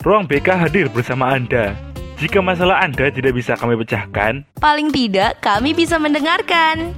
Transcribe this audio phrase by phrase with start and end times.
[0.00, 1.76] Ruang BK hadir bersama Anda.
[2.18, 6.92] Jika masalah Anda tidak bisa kami pecahkan, Paling tidak, kami bisa mendengarkan.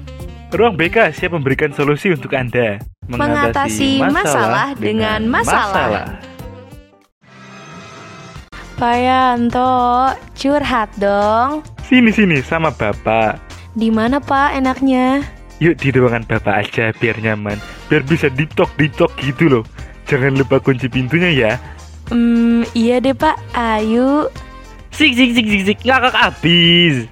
[0.49, 2.81] Ruang BK siap memberikan solusi untuk Anda.
[3.09, 6.21] Mengatasi masalah dengan masalah.
[6.21, 6.32] Pak
[8.91, 11.63] Yanto, curhat dong.
[11.87, 13.39] Sini-sini sama Bapak.
[13.79, 15.23] Di mana Pak enaknya?
[15.63, 17.61] Yuk di ruangan Bapak aja biar nyaman.
[17.87, 19.65] Biar bisa ditok-ditok gitu loh.
[20.11, 21.53] Jangan lupa kunci pintunya ya.
[22.11, 24.27] Hmm, iya deh Pak, ayo.
[24.91, 27.12] Sik sik sik sik sik ngakak abis.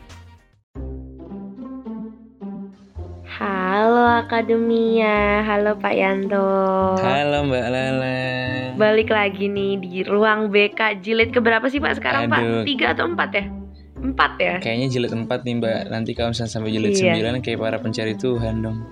[4.10, 6.42] Halo Akademia, halo Pak Yanto.
[6.98, 8.18] Halo Mbak Lala.
[8.74, 12.34] Balik lagi nih di ruang BK jilid keberapa sih Pak sekarang Aduh.
[12.34, 12.66] Pak?
[12.66, 13.44] Tiga atau empat ya?
[14.02, 14.54] Empat ya?
[14.58, 15.80] Kayaknya jilid 4 nih Mbak.
[15.94, 17.38] Nanti kalau misalnya sampai jilid Iya.
[17.38, 18.82] 9 kayak para pencari Tuhan dong.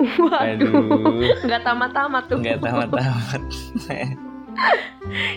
[0.00, 1.20] Waduh, Aduh.
[1.52, 2.38] nggak tamat-tamat tuh.
[2.40, 3.40] Nggak tamat-tamat.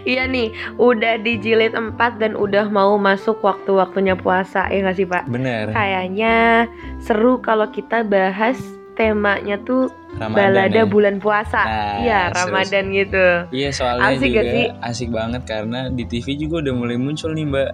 [0.07, 5.03] Iya nih, udah di jilid 4 dan udah mau masuk waktu-waktunya puasa ya nggak sih
[5.03, 5.27] Pak?
[5.27, 5.75] Bener.
[5.75, 6.67] Kayaknya
[7.03, 8.55] seru kalau kita bahas
[8.95, 10.87] temanya tuh Ramadan balada ya.
[10.87, 11.61] bulan puasa.
[11.61, 13.25] Nah, Iya, Ramadan gitu.
[13.51, 14.65] Iya soalnya Asik juga sih?
[14.81, 17.71] asik banget karena di TV juga udah mulai muncul nih Mbak.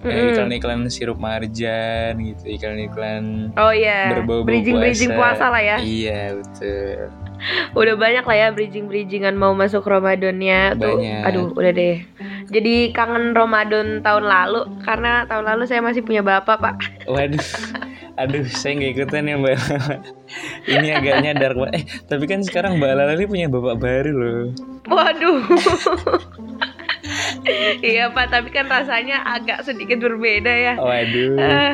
[0.00, 0.30] Kayak Mm-mm.
[0.36, 5.76] iklan-iklan sirup marjan gitu, iklan-iklan Oh iya, berbau-bau bridging-bridging puasa lah ya.
[5.80, 7.08] Iya betul.
[7.78, 10.98] Udah banyak lah ya bridging-bridgingan mau masuk Ramadannya tuh.
[11.02, 12.04] Aduh, udah deh.
[12.50, 16.74] Jadi kangen Ramadan tahun lalu karena tahun lalu saya masih punya bapak, Pak.
[17.12, 17.46] Waduh,
[18.16, 19.58] aduh saya nggak ikutan ya Mbak.
[20.72, 21.58] Ini agaknya dark.
[21.76, 24.42] Eh tapi kan sekarang Mbak Lala ini punya bapak baru loh.
[24.88, 25.40] Waduh.
[27.84, 30.74] iya, Pak, tapi kan rasanya agak sedikit berbeda ya.
[30.80, 31.36] Waduh.
[31.36, 31.72] Eh,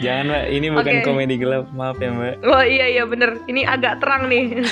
[0.00, 1.04] Jangan mbak, ini bukan Oke.
[1.04, 2.34] komedi gelap, maaf ya mbak.
[2.42, 4.58] Oh iya iya bener, ini agak terang nih.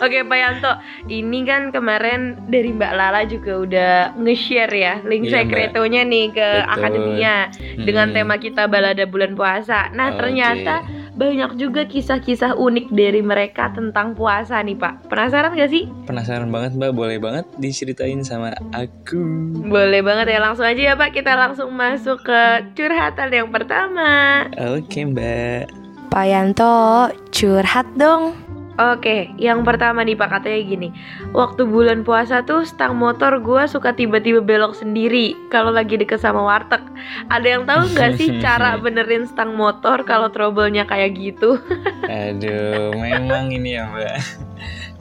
[0.00, 0.72] Oke Pak Yanto,
[1.12, 6.40] ini kan kemarin dari Mbak Lala juga udah nge-share ya link Iya, sekretonya nih ke
[6.40, 6.72] Betul.
[6.72, 7.36] akademia
[7.76, 8.16] dengan Hmm.
[8.16, 9.92] tema kita balada bulan puasa.
[9.92, 10.24] Nah Oke.
[10.24, 10.80] ternyata
[11.20, 15.12] banyak juga kisah-kisah unik dari mereka tentang puasa nih Pak.
[15.12, 15.84] Penasaran gak sih?
[16.08, 19.20] Penasaran banget mbak, boleh banget diceritain sama aku.
[19.68, 22.40] Boleh banget ya langsung aja ya Pak, kita langsung masuk ke
[22.72, 24.48] curhatan yang pertama.
[24.56, 25.68] Oke mbak.
[26.08, 28.49] Pak Yanto, curhat dong.
[28.80, 30.88] Oke, yang pertama nih Pak katanya gini
[31.36, 36.40] Waktu bulan puasa tuh stang motor gua suka tiba-tiba belok sendiri Kalau lagi deket sama
[36.40, 36.80] warteg
[37.28, 41.60] Ada yang tahu nggak sih cara benerin stang motor kalau trouble-nya kayak gitu?
[42.08, 44.16] Aduh, memang ini ya mbak.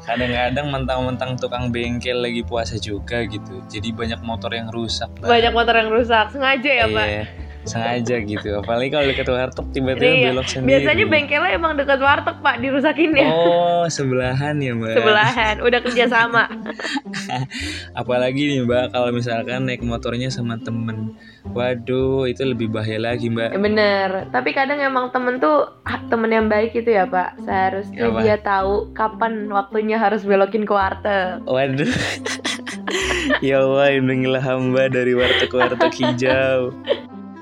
[0.09, 3.61] Kadang-kadang mentang-mentang tukang bengkel lagi puasa juga gitu.
[3.69, 5.05] Jadi banyak motor yang rusak.
[5.21, 7.05] Banyak motor yang rusak, sengaja ya Pak?
[7.05, 7.23] Iya,
[7.69, 8.49] sengaja gitu.
[8.57, 10.69] Apalagi kalau deket warteg tiba-tiba Iya, belok sendiri.
[10.73, 14.97] Biasanya bengkelnya emang deket warteg Pak, dirusakinnya Oh, sebelahan ya mbak.
[14.97, 16.49] Sebelahan, udah kerja sama
[18.01, 21.13] Apalagi nih mbak, kalau misalkan naik motornya sama temen.
[21.49, 23.57] Waduh, itu lebih bahaya lagi mbak.
[23.57, 25.73] Bener, tapi kadang emang temen tuh
[26.09, 28.19] temen yang baik itu ya Pak Seharusnya Apa?
[28.21, 31.89] dia tahu kapan waktunya harus belokin ke warteg Waduh.
[33.45, 36.73] ya Allah, lindungilah hamba dari warteg warteg hijau.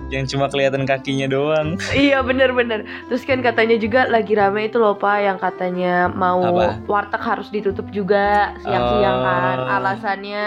[0.08, 1.76] Yang cuma kelihatan kakinya doang.
[1.92, 6.80] Iya bener-bener Terus kan katanya juga lagi rame itu loh Pak Yang katanya mau Apa?
[6.88, 9.68] warteg harus ditutup juga siang-siang kan Oh.
[9.68, 10.46] Alasannya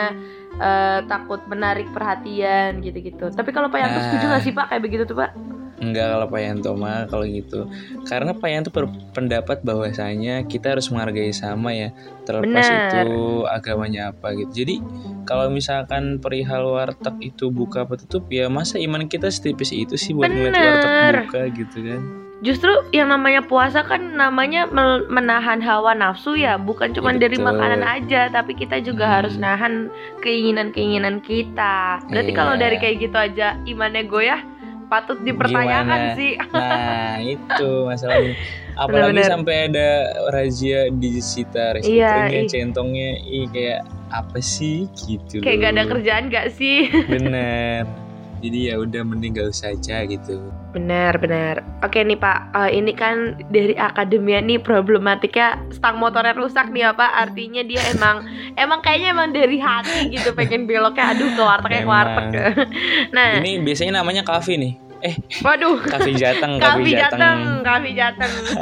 [0.61, 4.05] eh, takut menarik perhatian gitu-gitu Tapi kalau Pak Yanto Nah.
[4.07, 5.33] setuju gak sih Pak kayak begitu tuh Pak?
[5.81, 7.65] Enggak kalau Pak Yanto mah kalau gitu.
[8.05, 11.89] Karena Pak Yanto berpendapat bahwasanya kita harus menghargai sama ya.
[12.29, 13.09] Terlepas Benar.
[13.09, 13.09] itu
[13.49, 14.53] agamanya apa gitu.
[14.53, 14.85] Jadi
[15.25, 20.13] kalau misalkan perihal warteg itu buka apa tutup ya masa iman kita setipis itu sih
[20.13, 21.15] buat ngeliat warteg Bener.
[21.25, 22.03] buka gitu kan.
[22.41, 24.65] Justru yang namanya puasa kan namanya
[25.07, 29.15] menahan hawa nafsu ya Bukan cuma Iya, dari makanan aja Tapi kita juga Hmm.
[29.15, 32.39] harus nahan keinginan-keinginan kita Berarti Iya.
[32.39, 34.41] kalau dari kayak gitu aja imannya goyah
[34.89, 36.17] Patut dipertanyakan Gimana?
[36.17, 38.35] sih Nah itu masalahnya.
[38.73, 39.29] Apalagi Bener-bener.
[39.29, 39.89] sampai ada
[40.31, 42.49] razia disita Iya, resikonya, ih.
[42.49, 45.39] centongnya, ih kayak apa sih gitu.
[45.39, 46.89] Kayak gak ada kerjaan gak sih?
[47.07, 47.85] Bener.
[48.41, 50.41] Jadi ya udah mending gak usah aja gitu.
[50.71, 51.61] Benar, benar.
[51.81, 53.17] Oke nih Pak, eh, ini kan
[53.47, 57.11] dari akademia nih problematika stang motornya rusak nih ya Pak.
[57.21, 61.89] Artinya dia emang emang kayaknya emang dari hati gitu pengen beloknya aduh ke wartegnya ke
[61.89, 62.29] warteg.
[63.11, 64.75] nah, Ini biasanya namanya kafe nih.
[65.01, 65.81] Eh, waduh.
[65.81, 67.17] kafe jateng, kafe Kafe jateng.
[67.17, 68.33] jateng, kafe jateng.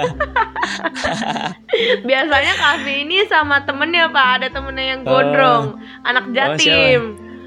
[2.04, 5.10] Biasanya kafe ini sama temennya pak, ada temennya yang Oh.
[5.12, 5.64] gondrong,
[6.02, 7.02] anak Oh, jatim.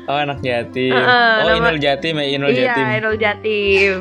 [0.10, 0.94] Oh anak yatim.
[0.94, 1.02] Uh,
[1.46, 2.86] oh nama- Inul Jatim ya Inul iya, Jatim.
[2.98, 3.98] Inul Jatim.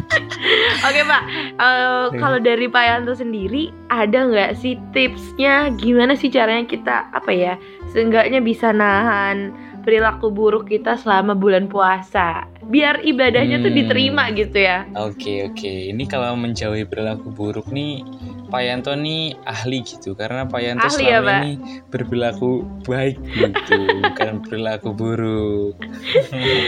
[0.86, 1.22] Oke Pak,
[1.56, 7.32] Eh, kalau dari Pak Yanto sendiri ada nggak sih tipsnya gimana sih caranya kita apa
[7.32, 7.54] ya
[7.90, 9.50] seenggaknya bisa nahan
[9.86, 13.78] perilaku buruk kita selama bulan puasa biar ibadahnya tuh Hmm.
[13.78, 14.82] diterima gitu ya.
[14.92, 15.70] Oke oke.
[15.86, 18.02] Ini kalau menjauhi perilaku buruk nih
[18.46, 21.38] Pak Yanto nih ahli gitu karena Pak Yanto Ahli ya, selama Pak?
[21.38, 21.52] ini
[21.86, 22.50] berperilaku
[22.82, 25.74] baik gitu bukan perilaku buruk.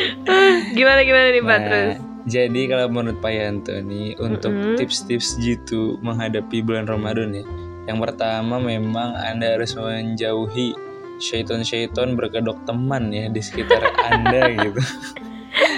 [0.72, 1.94] Gimana gimana nih Pak Nah, terus?
[2.28, 4.76] Jadi kalau menurut Pak Yanto nih untuk Mm-mm.
[4.76, 7.44] tips-tips gitu menghadapi bulan Ramadan ya.
[7.88, 10.76] Yang pertama memang Anda harus menjauhi
[11.18, 14.80] syaiton-syaiton berkedok teman ya di sekitar Anda gitu.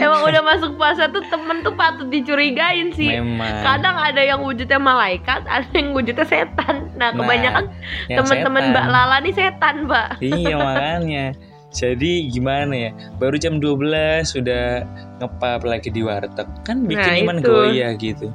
[0.01, 3.17] Emang udah masuk puasa tuh temen tuh patut dicurigain sih.
[3.17, 3.65] Memang.
[3.65, 6.93] Kadang ada yang wujudnya malaikat, ada yang wujudnya setan.
[7.01, 7.65] Nah, Nah, kebanyakan
[8.13, 8.63] yang teman-teman.
[8.77, 10.09] Mbak Lala nih setan, Mbak.
[10.21, 11.27] Iya makanya.
[11.71, 12.91] Jadi gimana ya?
[13.17, 14.83] Baru jam 12 sudah
[15.19, 16.51] ngepap lagi di warteg.
[16.67, 17.47] Kan bikin Nah, iman itu.
[17.47, 18.27] goyah gitu.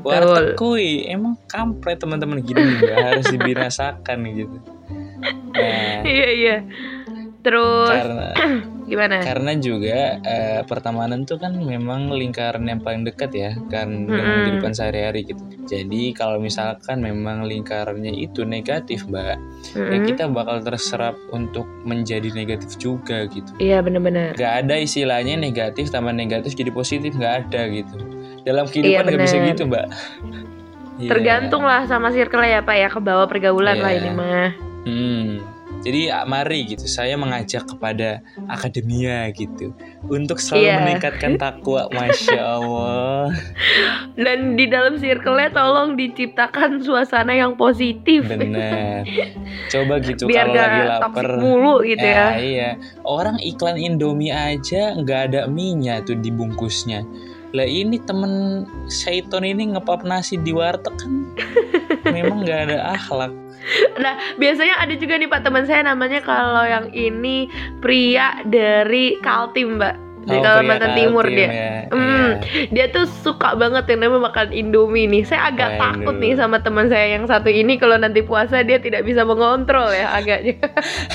[0.00, 0.58] Warteg Betul.
[0.58, 4.56] kuy, emang kampret teman-teman gini juga harus dibinasakan gitu.
[5.54, 6.56] Nah, Iya, iya.
[7.42, 8.26] Terus karena
[8.84, 9.20] gimana?
[9.20, 14.42] karena juga eh, pertemanan tuh kan memang lingkaran yang paling dekat ya kan dengan Mm-mm.
[14.46, 15.40] kehidupan sehari-hari gitu.
[15.64, 19.36] Jadi kalau misalkan memang lingkarannya itu negatif, Mbak, ya
[19.74, 20.04] Mm-mm.
[20.04, 23.48] kita bakal terserap untuk menjadi negatif juga gitu.
[23.56, 24.36] Iya, bener-bener.
[24.36, 27.96] Gak ada istilahnya negatif tambah negatif jadi positif nggak ada gitu.
[28.44, 29.48] Dalam kehidupan nggak bisa bener.
[29.50, 29.86] gitu, Mbak.
[30.94, 31.10] Iya.
[31.10, 33.98] Tergantung lah sama circle ya, Pak ya, ke bawah pergaulan lah Iya.
[33.98, 34.50] ini mah.
[34.84, 35.53] Hmm.
[35.84, 40.76] Jadi ah, mari gitu, saya mengajak kepada akademia gitu untuk selalu Iya.
[40.80, 43.28] meningkatkan takwa, masya Allah.
[44.16, 48.24] Dan di dalam circle-nya tolong diciptakan suasana yang positif.
[48.24, 49.04] Bener.
[49.68, 51.26] Coba gitu Biar kalau lagi lapar.
[51.36, 52.26] mulu gitu ya.
[52.34, 52.70] Iya,
[53.04, 57.04] orang iklan Indomie aja nggak ada mie-nya tuh dibungkusnya.
[57.54, 61.12] Lah ini temen Syaiton ini ngepap nasi di warteg kan
[62.14, 63.32] memang nggak ada akhlak.
[63.96, 67.48] Nah, biasanya ada juga nih Pak teman saya namanya kalau yang ini
[67.80, 70.03] pria dari Kaltim, Mbak.
[70.24, 71.38] Dari Oh, Kalimantan pria Timur dia.
[71.44, 71.70] ya.
[71.86, 72.00] Hmm.
[72.00, 72.32] Iya.
[72.70, 75.22] Dia tuh suka banget yang namanya makan Indomie nih.
[75.22, 75.80] Saya agak Waduh.
[76.00, 79.88] takut nih sama teman saya yang satu ini kalau nanti puasa dia tidak bisa mengontrol
[79.88, 80.56] ya agaknya.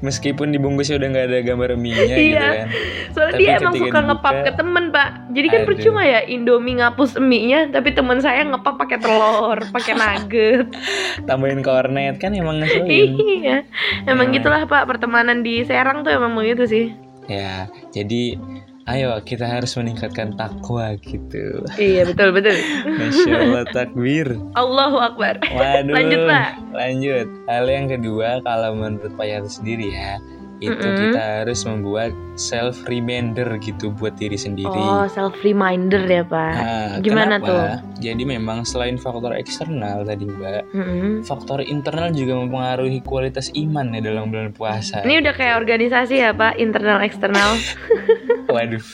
[0.00, 2.40] Meskipun dibungkusnya udah nggak ada gambar mie-nya gitu Iya.
[2.40, 2.66] kan.
[3.10, 5.08] Soalnya Tapi dia emang suka ngepap dibuka- ke temen, Pak.
[5.30, 5.68] Jadi kan Aduh.
[5.68, 10.66] percuma ya Indomie ngapus mie-nya, tapi teman saya ngepap pakai telur, pakai nugget.
[11.28, 13.10] Tambahin kornet kan emang ngeselin.
[13.34, 13.56] iya.
[14.04, 14.32] Emang Emang.
[14.32, 14.86] gitulah, Pak.
[14.86, 16.86] Pertemanan di Serang tuh emang begitu sih.
[17.30, 18.36] Ya, jadi
[18.84, 21.64] ayo kita harus meningkatkan takwa gitu.
[21.80, 22.56] Iya, betul, betul.
[23.00, 24.28] Masya Allah takbir.
[24.56, 25.40] Allahu Akbar.
[25.40, 25.94] Waduh.
[25.96, 26.50] Lanjut, Pak.
[26.76, 27.26] Lanjut.
[27.48, 30.20] Hal yang kedua kalau menurut Pak Yanto sendiri ya,
[30.66, 31.00] itu Mm-mm.
[31.12, 34.72] kita harus membuat self reminder gitu buat diri sendiri.
[34.72, 36.52] Oh, self reminder ya, Pak.
[36.56, 37.84] Nah, gimana kenapa?
[38.00, 41.10] Jadi memang selain faktor eksternal tadi Mbak, Mm-mm.
[41.22, 45.04] faktor internal juga mempengaruhi kualitas iman ya dalam bulan puasa.
[45.04, 47.56] Ini udah kayak organisasi ya, Pak, internal eksternal.
[48.54, 48.84] Waduh.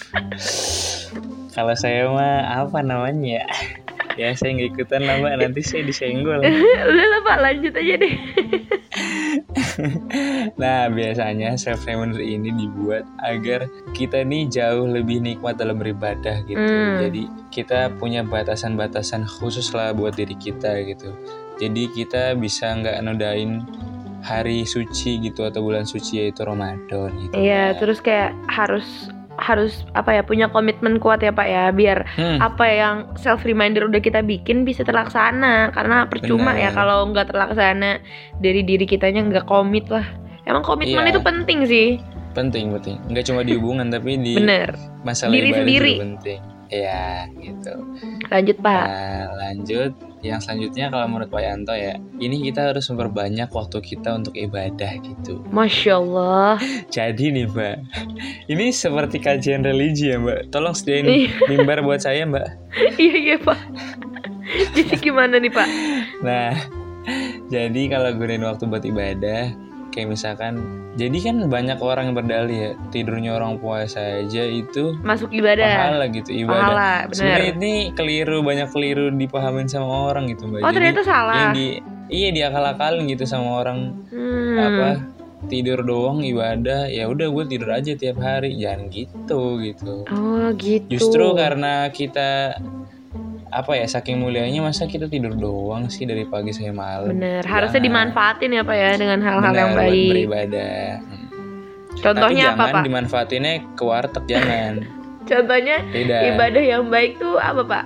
[1.50, 3.43] Kalau saya mah apa namanya?
[4.19, 6.43] Ya saya nggak ikutan lah Mbak, nanti saya disenggol.
[6.90, 8.14] udah lah, Pak, lanjut aja deh.
[10.61, 13.65] Nah, biasanya self reminder ini dibuat agar
[13.97, 16.61] kita nih jauh lebih nikmat dalam beribadah gitu.
[16.61, 17.00] Hmm.
[17.00, 21.13] Jadi kita punya batasan-batasan khusus lah buat diri kita gitu.
[21.60, 23.65] Jadi kita bisa nggak nodain
[24.20, 27.32] hari suci gitu atau bulan suci yaitu Ramadan gitu.
[27.37, 27.79] Iya, Mbak.
[27.81, 28.87] terus kayak harus
[29.41, 33.82] harus apa ya punya komitmen kuat ya Pak ya biar Hmm, apa yang self reminder
[33.82, 36.77] udah kita bikin bisa terlaksana karena percuma ya Bener.
[36.77, 37.99] kalau nggak terlaksana
[38.39, 40.05] dari diri kitanya nggak komit lah
[40.44, 41.11] emang komitmen Iya.
[41.11, 41.89] itu penting sih
[42.31, 42.94] penting penting.
[43.09, 44.70] Nggak cuma di hubungan tapi di bener
[45.03, 45.94] masalah Diri sendiri.
[45.99, 46.41] penting.
[46.70, 47.74] Iya, gitu.
[48.27, 53.48] lanjut Pak Nah, lanjut yang selanjutnya kalau menurut Pak Yanto ya, ini kita harus memperbanyak
[53.48, 55.43] waktu kita untuk ibadah gitu.
[55.50, 56.62] masya Allah
[56.94, 57.77] Jadi nih Mbak,
[58.46, 60.48] ini seperti kajian religi ya Mbak.
[60.48, 61.31] Tolong sediain Iya.
[61.48, 62.48] mimbar buat saya Mbak.
[63.03, 63.58] iya iya Pak
[64.70, 65.69] jadi gimana nih Pak
[66.20, 66.53] Nah,
[67.48, 69.50] jadi kalau gunain waktu buat ibadah,
[69.91, 70.63] kayak misalkan,
[70.94, 75.67] jadi kan banyak orang yang berdalih ya, tidurnya orang puasa aja itu masuk ibadah.
[75.91, 76.63] pahala gitu ibadah.
[76.63, 80.63] pahala Sebenarnya ini keliru, banyak keliru dipahamin sama orang gitu Mbak.
[80.63, 81.35] oh Jadi, ternyata salah.
[81.37, 81.67] yang di
[82.11, 83.79] iya diakal-akalin gitu sama orang.
[84.11, 84.56] Hmm.
[84.59, 84.89] apa
[85.49, 88.61] tidur doang ibadah ya udah gue tidur aja tiap hari.
[88.61, 90.05] Jangan gitu gitu.
[90.13, 90.87] Oh gitu.
[90.91, 92.61] Justru karena kita
[93.51, 97.83] apa ya saking mulianya masa kita tidur doang sih dari pagi sampai malam bener harusnya
[97.83, 98.11] Jangan.
[98.11, 100.85] dimanfaatin ya Pak ya dengan hal-hal yang buat baik beribadah
[101.91, 101.99] Hmm.
[102.01, 102.85] Contohnya Tapi apa jangan pak?
[102.87, 104.75] dimanfaatinnya ke warteg jangan.
[105.31, 106.21] Contohnya Tidak.
[106.33, 107.85] ibadah yang baik tuh apa pak?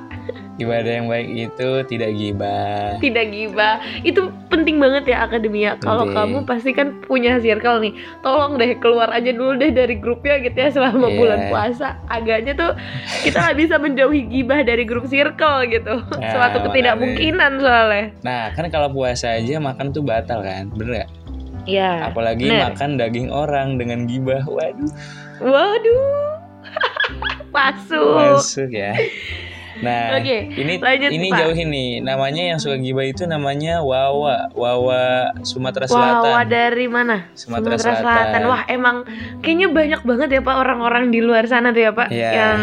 [0.54, 2.94] Ibadah yang baik itu tidak gibah.
[3.02, 3.82] Tidak gibah.
[4.06, 5.74] Itu penting banget ya akademia.
[5.82, 7.90] Kalau kamu pasti kan punya circle nih.
[8.22, 11.18] Tolong deh keluar aja dulu deh dari grupnya gitu ya selama Iya.
[11.18, 11.88] bulan puasa.
[12.06, 12.70] Agaknya tuh
[13.26, 15.98] kita nggak bisa menjauhi gibah dari grup circle gitu.
[16.22, 18.04] Ya, Suatu ketidakmungkinan soalnya.
[18.22, 20.70] Nah, kan kalau puasa aja makan tuh batal kan?
[20.70, 21.10] Bener gak?
[21.66, 22.14] Iya.
[22.14, 22.70] Apalagi bener.
[22.70, 24.46] makan daging orang dengan gibah.
[24.46, 24.90] Waduh,
[25.42, 26.30] Waduh.
[27.54, 28.14] Masuk.
[28.18, 28.94] masuk ya.
[29.84, 31.38] Nah, Oke, ini lanjut, ini Pak.
[31.38, 31.86] jauh ini.
[32.00, 35.02] Namanya yang suka gibah itu namanya Wawa, Wawa
[35.40, 36.24] Sumatera Selatan.
[36.24, 37.28] Wawa dari mana?
[37.32, 38.40] Sumatera Selatan.
[38.44, 39.04] Wah, emang
[39.38, 42.30] kayaknya banyak banget ya Pak orang-orang di luar sana tuh ya Pak Iya.
[42.32, 42.60] yang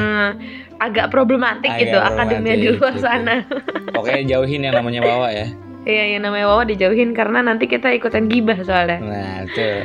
[0.77, 3.05] agak problematik Agak gitu akademia di luar gitu.
[3.05, 3.45] sana.
[3.93, 5.45] Pokoknya jauhin yang namanya Wawa ya.
[5.81, 8.97] Iya, yang namanya Wawa dijauhin karena nanti kita ikutan gibah soalnya.
[8.97, 9.81] Nah, tuh.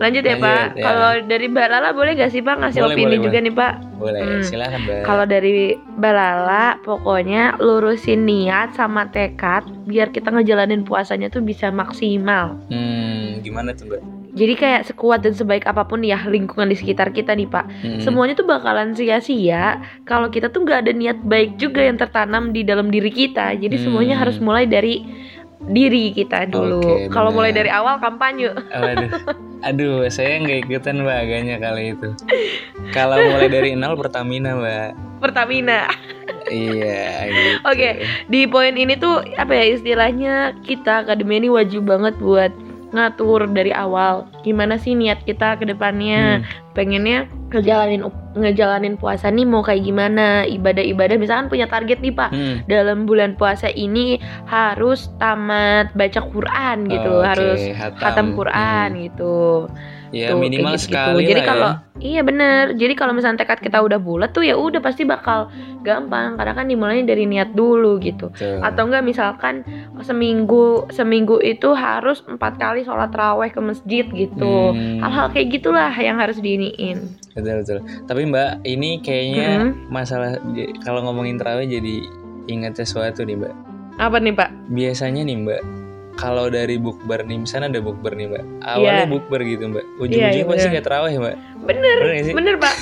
[0.00, 0.64] Lanjut ya Lanjut, Pak.
[0.72, 0.82] ya.
[0.82, 3.72] Kalau dari Mbak Lala boleh gak sih Pak ngasih Boleh, opini boleh, juga nih Pak?
[3.94, 4.42] Boleh, Hmm.
[4.42, 5.00] silakan, Mbak.
[5.04, 11.68] Kalau dari Mbak Lala, pokoknya lurusin niat sama tekad biar kita ngejalanin puasanya tuh bisa
[11.70, 12.56] maksimal.
[12.66, 14.00] Hmm, gimana tuh, Mbak?
[14.30, 17.66] Jadi kayak sekuat dan sebaik apa pun ya lingkungan di sekitar kita nih Pak.
[17.76, 17.98] Hmm.
[18.00, 22.62] Semuanya tuh bakalan sia-sia kalau kita tuh nggak ada niat baik juga yang tertanam di
[22.62, 23.52] dalam diri kita.
[23.52, 24.22] Jadi semuanya Hmm.
[24.22, 25.02] harus mulai dari
[25.68, 26.80] diri kita dulu.
[26.80, 28.56] Oke, kalau mulai dari awal kampanye.
[28.56, 29.10] Waduh.
[29.60, 32.16] Aduh, saya nggak ikutan mbak agaknya kali itu.
[32.96, 34.96] Kalau mulai dari nol Pertamina mbak.
[35.20, 35.84] Pertamina.
[36.48, 37.28] Iya.
[37.28, 37.56] Gitu.
[37.68, 37.88] Oke,
[38.32, 42.52] di poin ini tuh apa ya istilahnya kita akademi ini wajib banget buat
[42.90, 46.46] ngatur dari awal gimana sih niat kita ke depannya Hmm.
[46.70, 47.18] pengennya
[47.50, 52.62] ngejalanin ngejalanin puasa nih mau kayak gimana ibadah-ibadah misalkan punya target nih pak Hmm.
[52.66, 57.98] dalam bulan puasa ini harus tamat baca Quran gitu Oke, harus hatam.
[57.98, 59.66] khatam Quran gitu
[60.10, 60.90] Ya Tuh, minimal gitu-gitu.
[60.90, 62.02] sekali Jadi lah kalau ya.
[62.02, 62.74] iya bener.
[62.74, 65.46] Jadi kalau misalnya tekad kita udah bulat tuh ya udah pasti bakal
[65.80, 66.34] gampang.
[66.34, 68.34] Karena kan dimulainya dari niat dulu gitu.
[68.34, 68.58] Tuh.
[68.58, 69.62] Atau enggak misalkan
[70.02, 74.74] seminggu seminggu itu harus empat kali sholat raweh ke masjid gitu.
[74.74, 74.98] Hmm.
[74.98, 77.06] Hal-hal kayak gitulah yang harus diiniin.
[77.30, 77.78] Betul betul.
[78.04, 79.88] Tapi mbak, ini kayaknya Mm-hmm.
[79.88, 80.42] masalah
[80.82, 82.02] kalau ngomongin terawih jadi
[82.46, 83.54] ingat sesuatu nih mbak.
[83.96, 84.50] Apa nih pak?
[84.66, 85.62] Biasanya nih mbak,
[86.20, 88.44] kalau dari bukber nih, misalnya ada bukber nih mbak.
[88.62, 89.08] Awalnya Iya.
[89.08, 89.84] bukber gitu mbak.
[89.96, 91.34] Ujung-ujungnya Iya, iya, pasti kayak terawih mbak.
[91.62, 92.34] Bener, Bener sih?
[92.36, 92.74] bener pak.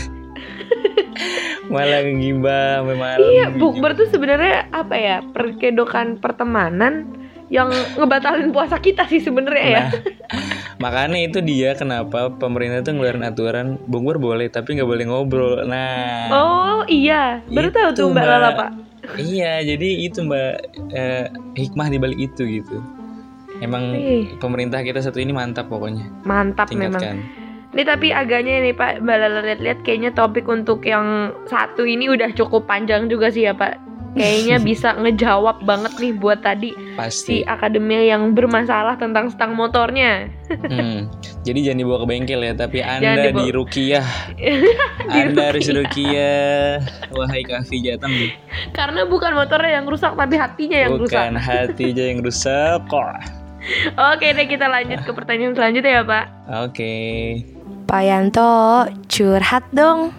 [1.69, 3.19] Malah ngegibah malam.
[3.21, 3.59] Iya, gitu.
[3.61, 5.17] bukber tuh sebenarnya apa ya?
[5.23, 7.15] Perkedokan pertemanan
[7.49, 9.79] yang ngebatalin puasa kita sih sebenarnya ya.
[9.79, 9.91] Nah,
[10.79, 15.65] makanya itu dia kenapa pemerintah tuh ngeluarin aturan bukber boleh tapi nggak boleh ngobrol.
[15.65, 18.27] Nah, Oh iya, baru tahu tuh Mbak Mbak.
[18.27, 18.71] Lala pak.
[19.17, 20.53] iya jadi itu mbak
[20.93, 22.77] eh, hikmah dibalik itu gitu.
[23.59, 24.39] Emang Ih.
[24.39, 26.07] pemerintah kita satu ini mantap pokoknya.
[26.23, 26.97] Mantap memang.
[26.97, 27.17] Tingkatkan.
[27.69, 32.33] Ini tapi agaknya nih Pak Mbak Lala lihat-lihat kayaknya topik untuk yang satu ini udah
[32.33, 33.77] cukup panjang juga sih ya Pak.
[34.17, 37.37] Kayaknya bisa ngejawab banget nih buat tadi si Pasti.
[37.45, 40.33] akademia yang bermasalah tentang stang motornya.
[40.49, 41.13] Hmm.
[41.45, 44.07] Jadi jangan dibawa ke bengkel ya, tapi anda dibawa- di rukiah.
[45.13, 46.81] anda harus rukiah.
[47.13, 48.33] Wahai kafi jateng.
[48.73, 51.05] Karena bukan motornya yang rusak tapi hatinya yang Bukan
[51.37, 51.45] rusak.
[51.45, 53.13] hati aja yang rusak kok.
[54.15, 56.25] Oke deh kita lanjut ke pertanyaan selanjutnya ya Pak.
[56.67, 56.95] Oke.
[57.89, 58.53] Pak Yanto
[59.09, 60.13] curhat dong.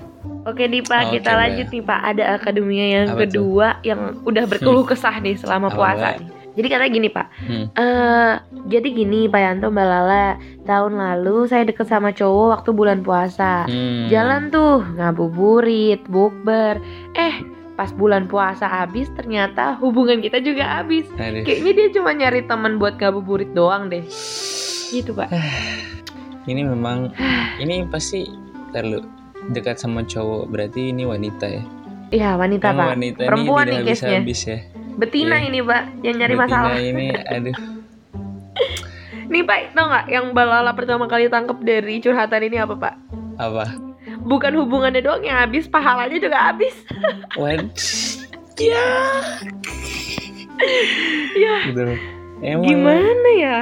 [0.48, 1.40] Oke nih Pak, Oke, kita Mbak.
[1.40, 2.00] lanjut nih Pak.
[2.02, 3.22] Ada akademia yang Apa tuh?
[3.28, 6.08] kedua yang udah berkeluh kesah nih selama Apa, puasa.
[6.18, 6.28] Nih.
[6.58, 7.28] Jadi katanya gini Pak.
[7.46, 7.66] Hmm.
[7.72, 8.34] Eh,
[8.68, 10.28] jadi gini Pak Yanto Mbak Lala,
[10.66, 13.64] tahun lalu saya deket sama cowok waktu bulan puasa.
[13.70, 14.10] Hmm.
[14.10, 16.82] Jalan tuh ngabuburit, bukber.
[17.16, 17.36] Eh,
[17.80, 21.08] pas bulan puasa habis ternyata hubungan kita juga habis.
[21.16, 21.48] Aduh.
[21.48, 24.04] Kayaknya dia cuma nyari teman buat ngabuburit doang deh.
[24.92, 25.32] Gitu Pak.
[26.52, 27.16] Ini memang
[27.64, 28.28] ini pasti
[28.76, 29.00] ntar lu
[29.56, 31.64] dekat sama cowok berarti ini wanita ya.
[32.12, 32.88] Iya wanita Pak.
[33.00, 34.20] wanita Perempuan ini nih case-nya.
[34.20, 34.60] habis ya.
[35.00, 35.48] Betina Iya.
[35.48, 36.72] ini Pak yang nyari Betina masalah.
[36.76, 37.56] ini aduh.
[39.30, 42.94] Nih Pak, tau nggak yang Mbak Lala pertama kali tangkep dari curhatan ini apa Pak?
[43.38, 43.89] Apa?
[44.22, 46.76] Bukan hubungannya doang yang habis, pahalanya juga habis.
[48.60, 48.84] Ya.
[51.32, 51.96] ya, Betul.
[52.44, 53.58] Emang gimana ya?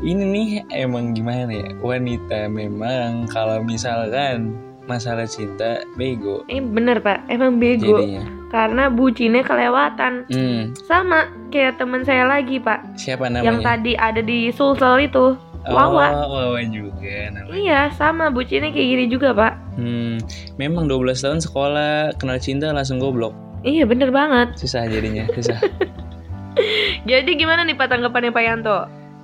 [0.00, 4.56] ini nih emang gimana ya wanita memang kalau misalkan
[4.88, 8.00] masalah cinta bego Eh bener Pak, emang bego.
[8.00, 8.24] jadinya.
[8.48, 10.24] Karena bucinnya kelewatan.
[10.26, 13.76] Hmm, Sama kayak teman saya lagi Pak, siapa yang namanya?
[13.76, 15.36] tadi ada di Sulsel itu.
[15.68, 16.24] Wawa.
[16.24, 17.52] Oh, Wawa juga namanya.
[17.52, 19.69] Iya, sama bucinnya kayak gini juga Pak.
[19.80, 20.20] Hmm,
[20.54, 23.32] memang 12 tahun sekolah kenal cinta langsung goblok.
[23.62, 24.52] Iya bener banget.
[24.54, 25.56] Susah jadinya, susah.
[27.08, 28.78] Jadi gimana nih Pak tanggapannya Pak Yanto?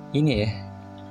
[0.09, 0.49] ini ya.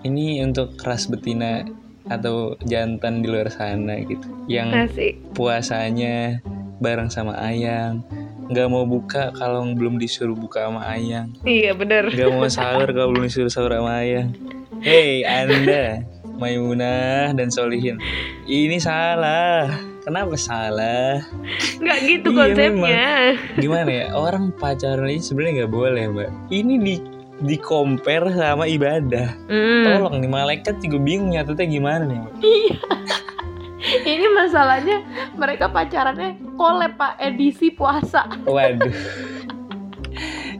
[0.03, 1.63] Ini untuk keras betina
[2.07, 5.19] atau jantan di luar sana gitu yang Asik.
[5.35, 6.39] puasanya
[6.79, 7.99] bareng sama ayang
[8.47, 12.07] nggak mau buka kalau belum disuruh buka sama ayang Iya bener.
[12.09, 14.31] nggak mau sahur kalau belum disuruh sahur sama ayang
[14.81, 17.97] hei anda Maimunah dan Solihin.
[18.45, 19.73] Ini salah.
[20.07, 21.19] Kenapa salah?
[21.83, 23.09] Nggak gitu Iya, konsepnya.
[23.59, 24.07] gimana ya?
[24.15, 26.31] Orang pacaran ini sebenarnya nggak boleh mbak.
[26.49, 26.95] Ini di
[27.37, 29.29] di compare sama ibadah.
[29.45, 29.85] Hmm.
[29.85, 32.35] tolong nih malaikat juga bingung nyatetnya gimana nih Mbak?
[33.87, 34.97] Ini masalahnya
[35.37, 37.19] mereka pacarannya collab pak.
[37.19, 38.25] Edisi puasa.
[38.47, 38.95] waduh.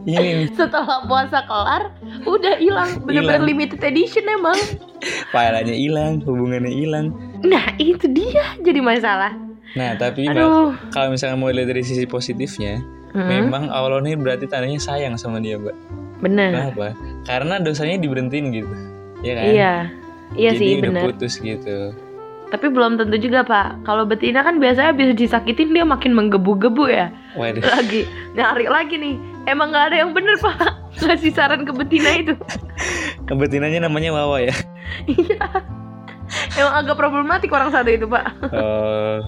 [0.07, 1.91] Ini Setelah puasa kelar,
[2.27, 2.91] udah hilang.
[3.03, 4.59] Bener-bener limited edition emang.
[5.35, 9.33] pahalanya hilang hubungannya hilang Nah itu dia jadi masalah.
[9.73, 14.45] nah tapi Mbak, kalau misalnya mau lihat dari sisi positifnya Hmm, memang Allah ini berarti
[14.45, 15.73] tandanya sayang sama dia mbak
[16.19, 16.53] bener.
[16.53, 16.93] kenapa
[17.25, 18.75] karena dosanya diberhentiin gitu
[19.21, 19.75] ya kan Iya.
[20.33, 21.03] Iya Jadi sih udah bener.
[21.07, 21.77] putus gitu
[22.47, 23.83] Tapi belum tentu juga pak.
[23.83, 27.11] Kalau betina kan biasanya bisa disakitin dia makin menggebu-gebu ya.
[27.35, 29.17] waduh Lagi nyari lagi nih.
[29.47, 30.57] Emang nggak ada yang bener pak.
[31.03, 32.35] Ngasih saran ke betina itu.
[33.27, 34.55] betinanya namanya Wawa ya
[35.05, 35.43] Iya.
[36.55, 38.31] Emang agak problematik orang satu itu pak.
[38.55, 39.19] oh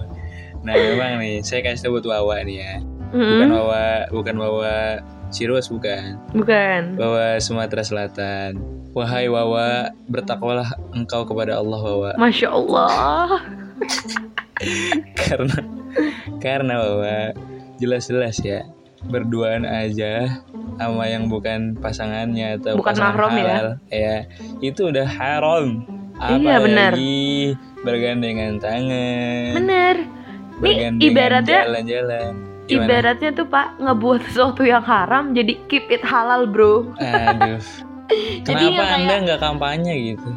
[0.59, 2.73] nah memang nih saya kasih tahu buat Wawa nih ya
[3.15, 4.75] bukan Hmm, Wawa bukan Wawa
[5.29, 6.95] Cirus bukan bukan.
[6.95, 8.57] Wawa Sumatera Selatan
[8.91, 13.37] wahai Wawa bertakwalah engkau kepada Allah Wawa Masya Allah.
[15.19, 15.57] karena
[16.39, 17.17] karena Wawa
[17.77, 18.67] jelas-jelas ya
[19.07, 20.43] berduaan aja
[20.75, 23.39] sama yang bukan pasangannya atau Bukan pasangan mahram ya.
[23.39, 24.15] halal ya
[24.59, 25.87] itu udah haram
[26.19, 26.91] Iya, benar.
[26.99, 29.95] apalagi bergandengan tangan Bener.
[30.59, 32.31] Bergandengan ibaratnya jalan-jalan
[32.69, 32.85] Gimana?
[32.85, 36.93] ibaratnya tuh pak ngebuat sesuatu yang haram jadi keep it halal bro.
[36.95, 37.57] aduh
[38.41, 38.41] Jadi
[38.73, 40.29] kenapa kayak- anda nggak kampanye gitu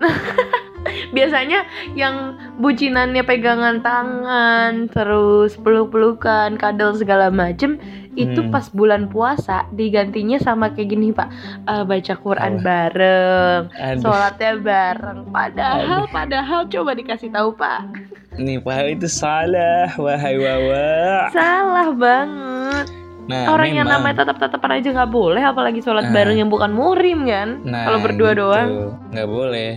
[1.16, 2.14] Biasanya yang
[2.56, 7.78] bucinannya pegangan tangan, terus peluk-pelukan, kadal segala macem,
[8.12, 8.50] itu Hmm.
[8.50, 11.28] pas bulan puasa digantinya sama kayak gini pak,
[11.64, 12.64] Eh, baca Quran Apa?
[12.64, 15.18] bareng, aduh sholatnya bareng.
[15.28, 17.86] Padahal, padahal coba dikasih tahu pak,
[18.34, 22.86] nih pak itu salah wahai Wawa salah banget.
[23.24, 24.00] nah Orang yang memang.
[24.00, 26.12] namanya tetap-tetapan aja nggak boleh, apalagi sholat Ah.
[26.12, 27.60] bareng yang bukan murim kan?
[27.60, 28.40] Nah, Kalau berdua gitu.
[28.42, 28.68] doang.
[29.10, 29.70] nggak boleh.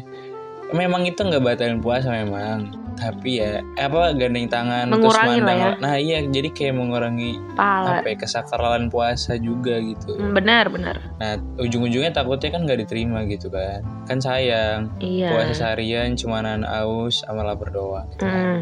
[0.72, 5.70] Memang itu nggak batalin puasa memang, tapi ya apa gandeng tangan Mengurangi lah ya.
[5.84, 8.00] Nah iya, jadi kayak mengurangi Pala.
[8.00, 10.16] apa ya, kesakralan puasa juga gitu.
[10.16, 10.96] Hmm, Benar, benar.
[11.20, 14.88] Nah ujung-ujungnya takutnya kan nggak diterima gitu kan, kan sayang.
[15.04, 15.36] Iya.
[15.36, 18.08] Puasa seharian cuma nahan aus sama lapar doang.
[18.16, 18.32] gitu kan.
[18.32, 18.60] Hmm.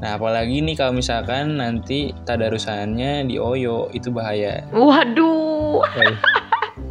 [0.00, 4.64] Nah apalagi nih kalau misalkan nanti tadarusannya di Oyo itu bahaya.
[4.72, 5.82] Waduh.
[5.82, 6.16] Waduh,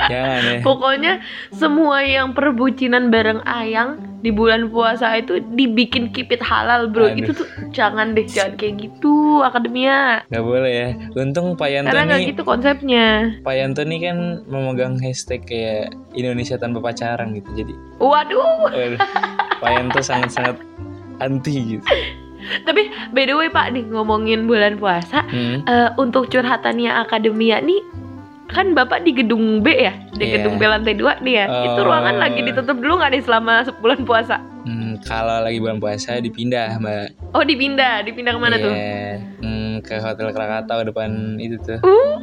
[0.08, 0.60] Jangan ya.
[0.64, 1.14] Pokoknya
[1.52, 7.12] semua yang perbucinan bareng ayang di bulan puasa itu dibikin kipit halal bro.
[7.12, 7.20] Aduh.
[7.20, 10.24] Itu tuh jangan deh jangan kayak gitu akademia.
[10.32, 10.90] Nggak boleh ya.
[11.16, 13.08] Untung Pak Yanto Karena nih gitu konsepnya.
[13.44, 17.50] Pak Yanto nih kan memegang hashtag kayak Indonesia tanpa pacaran gitu.
[17.56, 18.72] Jadi Waduh.
[18.72, 18.96] waduh,
[19.60, 20.56] Pak Yanto sangat-sangat
[21.20, 21.84] anti gitu.
[22.64, 25.60] Tapi by the way Pak nih ngomongin bulan puasa, Hmm.
[25.64, 27.84] eh, untuk curhatannya akademia nih
[28.50, 30.42] kan Bapak di gedung B ya, di Iya.
[30.42, 31.46] gedung B lantai 2 nih ya.
[31.64, 31.86] Itu Oh.
[31.86, 34.42] ruangan lagi ditutup dulu nggak nih selama sebulan puasa?
[34.66, 37.32] Hmm, kalau lagi bulan puasa dipindah, Mbak.
[37.32, 38.74] Oh dipindah, dipindah ke mana tuh?
[38.74, 39.22] Iya.
[39.40, 41.78] Hmm, ke Hotel Krakatau depan itu tuh.
[41.80, 42.18] Uh,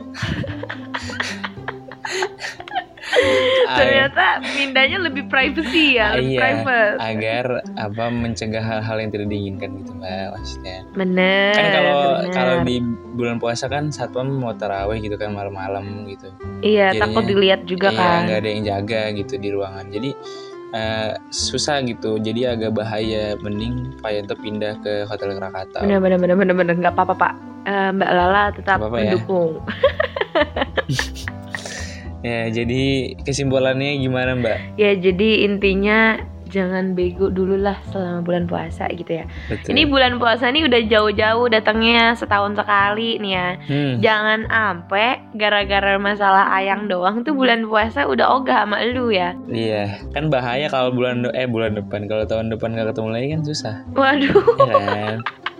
[3.78, 6.96] ternyata pindahnya lebih privacy ya, lebih iya, private.
[6.98, 7.44] agar
[7.78, 10.78] apa mencegah hal-hal yang tidak diinginkan gitu, Mbak, maksudnya.
[10.94, 11.52] Bener.
[11.54, 11.98] Kan kalau
[12.34, 12.76] kalau di
[13.16, 16.28] bulan puasa kan satpam mau taraweh gitu kan malam-malam gitu.
[16.60, 18.20] iya jadinya- takut dilihat juga iya, kan.
[18.28, 20.10] nggak ada yang jaga gitu di ruangan jadi
[20.76, 26.18] eh, susah gitu jadi agak bahaya mending Pak Yanto pindah ke hotel Krakatau Bener bener
[26.20, 27.32] bener bener bener nggak apa-apa pak.
[27.66, 29.18] Eh, Mbak Lala tetap Nggak apa-apa ya.
[32.26, 32.82] ya jadi
[33.22, 39.26] kesimpulannya gimana Mbak Ya jadi intinya jangan bego dulu lah selama bulan puasa gitu ya.
[39.46, 43.48] betul Ini bulan puasa nih udah jauh-jauh datangnya setahun sekali nih ya.
[43.60, 49.34] hmm, Jangan ampe gara-gara masalah ayang doang tuh bulan puasa udah ogah sama lu ya.
[49.48, 53.42] iya kan bahaya kalau bulan eh bulan depan kalau tahun depan nggak ketemu lagi kan
[53.42, 54.38] susah Waduh.
[54.62, 55.18] ya kan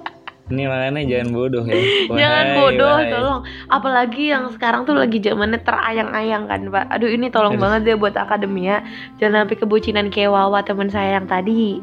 [0.46, 1.74] ini makanya jangan bodoh ya
[2.22, 3.11] Jangan Wahai, bodoh, wahai.
[3.11, 3.40] tolong.
[3.66, 6.87] Apalagi yang sekarang tuh lagi zamannya terayang-ayang kan, Pak.
[6.94, 7.62] Aduh, ini tolong Aduh.
[7.66, 8.87] banget ya buat akademia.
[9.18, 11.82] Jangan sampai kebucinan kayak Wawa teman saya yang tadi.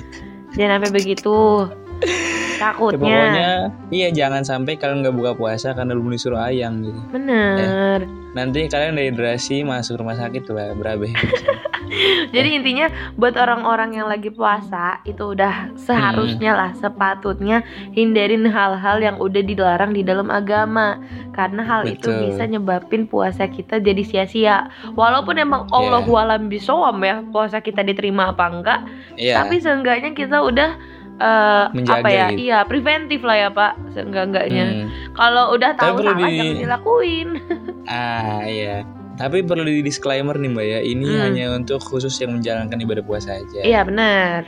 [0.56, 1.66] Jangan sampai begitu.
[2.54, 2.98] Ya, Takutnya.
[2.98, 3.50] pokoknya
[3.90, 7.00] iya jangan sampai kalian nggak buka puasa karena belum disuruh ayang gitu.
[7.10, 8.06] Bener.
[8.34, 11.10] Nanti kalian dehidrasi masuk rumah sakit tuh berabe.
[12.34, 17.62] Jadi intinya buat orang-orang yang lagi puasa itu udah seharusnya lah sepatutnya
[17.94, 20.98] hindarin hal-hal yang udah dilarang di dalam agama
[21.30, 22.20] karena hal itu Betul.
[22.26, 24.66] bisa nyebabin puasa kita jadi sia-sia.
[24.94, 25.74] Walaupun emang Iya.
[25.76, 28.80] Allah alam bisawam ya puasa kita diterima apa enggak,
[29.14, 29.44] Iya.
[29.44, 30.74] tapi seenggaknya kita udah
[31.16, 32.26] eh, Menjaga apa ya?
[32.28, 32.40] gitu.
[32.42, 33.72] Iya, preventif lah ya, Pak.
[33.92, 34.66] Seenggak-enggaknya.
[34.66, 34.86] Hmm.
[35.12, 37.28] Kalau udah tahu perlu salah di- jangan dilakuin.
[37.84, 38.80] Ah iya.
[39.14, 41.20] Tapi perlu di disclaimer nih mbak ya, ini Hmm.
[41.22, 43.60] hanya untuk khusus yang menjalankan ibadah puasa aja.
[43.60, 44.42] Iya, benar.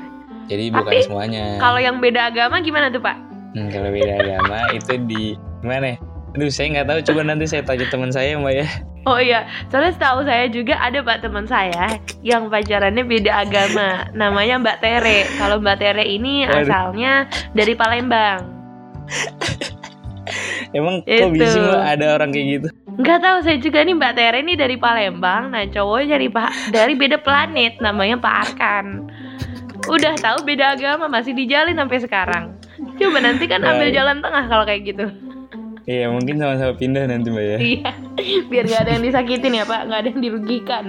[0.47, 1.45] Jadi Tapi, bukan semuanya.
[1.57, 3.17] Kalau yang beda agama gimana tuh, Pak?
[3.53, 5.23] Hmm, kalau beda agama itu di
[5.61, 5.95] gimana?
[5.95, 5.97] ya?
[6.33, 6.99] Aduh saya nggak tahu.
[7.05, 8.67] Coba nanti saya tanya teman saya mbak ya.
[9.07, 14.59] Oh iya, soalnya setahu saya juga ada pak teman saya yang pacarannya beda agama, namanya
[14.59, 15.31] Mbak Tere.
[15.39, 16.67] Kalau Mbak Tere ini Waduh.
[16.67, 17.13] asalnya
[17.55, 18.43] dari Palembang.
[20.75, 21.39] Emang kok Itu.
[21.39, 22.69] bisa mbak ada orang kayak gitu?
[22.99, 26.93] Nggak tahu saya juga nih Mbak Tere ini dari Palembang, nah cowoknya dari pak dari
[26.99, 29.07] beda planet, namanya Pak Arkan.
[29.87, 32.45] Udah tahu beda agama masih dijalin sampai sekarang.
[32.99, 33.95] Coba nanti kan ambil Baik.
[33.95, 35.07] jalan tengah kalau kayak gitu.
[35.87, 37.59] Iya mungkin sama-sama pindah nanti mbak ya.
[37.63, 37.91] Iya,
[38.51, 40.85] biar nggak ada yang disakitin ya Pak, nggak ada yang dirugikan.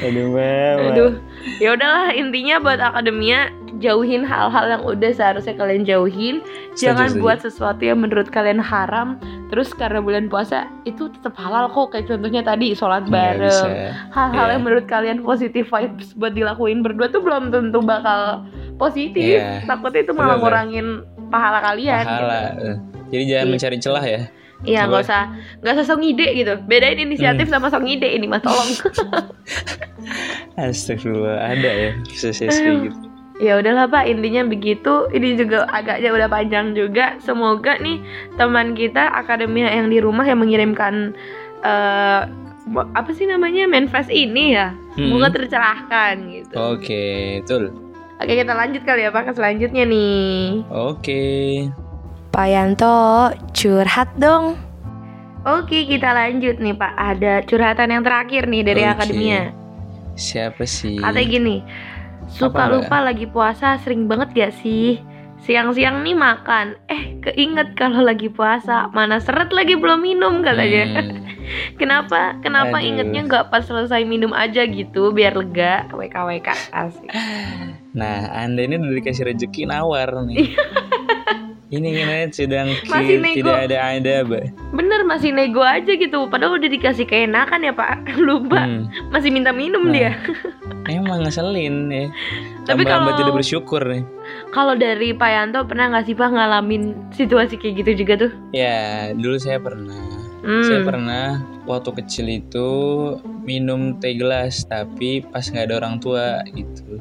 [0.00, 0.76] Aduh mbak.
[0.96, 1.12] Aduh,
[1.60, 6.40] ya udahlah intinya buat akademia jauhin hal-hal yang udah seharusnya kalian jauhin.
[6.72, 7.20] Setuju, Jangan setuju.
[7.20, 9.20] buat sesuatu yang menurut kalian haram.
[9.52, 11.92] Terus karena bulan puasa itu tetap halal kok.
[11.92, 13.70] Kayak contohnya tadi sholat Nggak bareng.
[14.08, 14.52] Hal-hal Iya.
[14.56, 19.36] yang menurut kalian positif vibes buat dilakuin berdua tuh belum tentu bakal positif.
[19.36, 19.68] Iya.
[19.68, 20.86] Takutnya itu malah ngurangin
[21.28, 22.04] pahala kalian.
[22.08, 22.40] Pahala.
[22.56, 22.72] gitu.
[23.10, 23.52] Jadi jangan Iya.
[23.52, 24.22] mencari celah ya.
[24.60, 25.22] Iya nggak usah
[25.64, 26.52] nggak usah sok ngide gitu.
[26.64, 27.54] Bedain inisiatif Hmm.
[27.56, 28.68] sama sok ngide ini mas tolong.
[30.60, 32.98] Astagfirullah ada ya kayak gitu.
[33.40, 35.08] Ya udahlah Pak, intinya begitu.
[35.08, 37.16] Ini juga agaknya udah panjang juga.
[37.18, 38.04] Semoga nih
[38.36, 41.16] teman kita akademia yang di rumah yang mengirimkan
[41.60, 42.22] eh
[42.70, 45.36] apa sih namanya manifest ini ya, semoga Hmm.
[45.40, 46.54] tercerahkan gitu.
[46.54, 47.72] Oke, betul.
[48.20, 50.60] Oke kita lanjut kali ya Pak ke selanjutnya nih.
[50.68, 51.24] Oke.
[52.30, 54.54] Pak Yanto curhat dong.
[55.42, 56.92] Oke kita lanjut nih Pak.
[56.94, 58.92] Ada curhatan yang terakhir nih dari Oke.
[58.94, 59.50] akademia.
[60.14, 61.00] Siapa sih?
[61.00, 61.56] Katanya gini,
[62.30, 65.02] suka Apa, lupa lagi puasa sering banget gak sih?
[65.40, 71.00] Siang-siang nih makan, eh keinget kalau lagi puasa, mana seret lagi belum minum katanya.
[71.00, 71.24] Hmm,
[71.80, 72.36] Kenapa?
[72.44, 72.84] Kenapa Aduh.
[72.84, 75.88] ingetnya nggak pas selesai minum aja gitu, biar lega.
[75.96, 77.08] WKWK asik.
[77.96, 80.44] Nah, Anda ini udah dikasih rezeki nawar nih.
[81.70, 83.36] ini gimana sedang Masih nego.
[83.40, 84.14] tidak ada ada.
[84.70, 88.10] Bener masih nego aja gitu, padahal udah dikasih keenakan ya Pak.
[88.20, 89.92] Lupa, Hmm, masih minta minum Nah.
[89.92, 90.10] dia.
[90.86, 92.10] emang ngeselin ya.
[92.64, 94.02] Tapi Tambah kalau- tidak bersyukur nih.
[94.50, 98.30] Kalau dari Pak Yanto pernah nggak sih Pak ngalamin situasi kayak gitu juga tuh?
[98.50, 99.94] Ya, dulu saya pernah.
[100.40, 100.64] Hmm.
[100.64, 101.24] Saya pernah
[101.64, 102.68] waktu kecil itu
[103.40, 106.98] minum teh gelas tapi pas nggak ada orang tua gitu.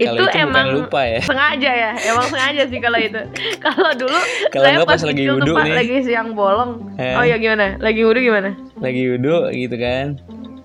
[0.00, 1.20] Kalau itu, itu bukan emang lupa ya.
[1.28, 3.20] sengaja ya emang sengaja sih kalau itu.
[3.58, 5.74] Kalau dulu Kalau saya pas pas lagi wudhu nih.
[5.76, 6.72] lagi siang bolong.
[6.96, 7.14] Eh.
[7.14, 7.76] oh ya gimana?
[7.76, 8.56] Lagi wudhu gimana?
[8.78, 10.16] Lagi wudhu gitu kan.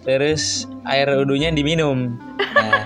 [0.01, 2.15] Terus air wudhunya diminum.
[2.37, 2.85] Nah,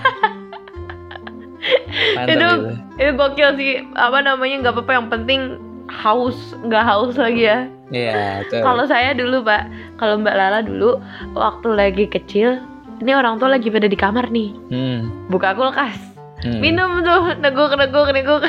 [2.16, 3.72] mantap Itu- itu itu gokil sih.
[3.94, 5.40] Apa namanya nggak apa-apa yang penting
[5.86, 7.58] haus nggak haus lagi ya.
[7.90, 9.66] Iya, kalau saya dulu pak
[9.98, 11.02] kalau mbak Lala dulu
[11.34, 12.62] waktu lagi kecil
[13.02, 14.54] ini orang tua lagi pada di kamar nih.
[14.70, 15.98] Hmm, buka kulkas
[16.42, 16.58] hmm.
[16.58, 18.42] minum tuh neguk neguk neguk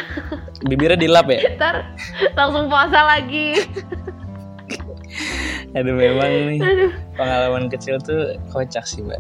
[0.63, 1.75] bibirnya dilap ya ntar
[2.33, 3.57] langsung puasa lagi
[5.71, 6.91] aduh memang nih Aduh.
[7.15, 9.19] pengalaman kecil tuh kocak sih mbak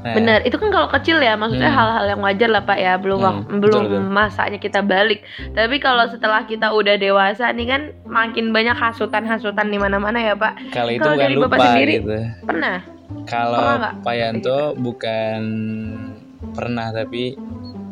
[0.00, 1.76] Nah, Bener, itu kan kalau kecil ya, maksudnya Hmm.
[1.76, 4.00] hal-hal yang wajar lah pak ya, belum Hmm, wak- betul, belum betul.
[4.10, 5.20] masanya kita balik.
[5.52, 10.56] Tapi kalau setelah kita udah dewasa nih kan, makin banyak hasutan-hasutan di mana-mana ya pak.
[10.72, 12.76] kalau itu bukan dari Bapak lupa sendiri, gitu Pernah?
[13.28, 13.60] kalau?
[14.00, 15.40] Pak Yanto bukan
[16.50, 17.36] pernah tapi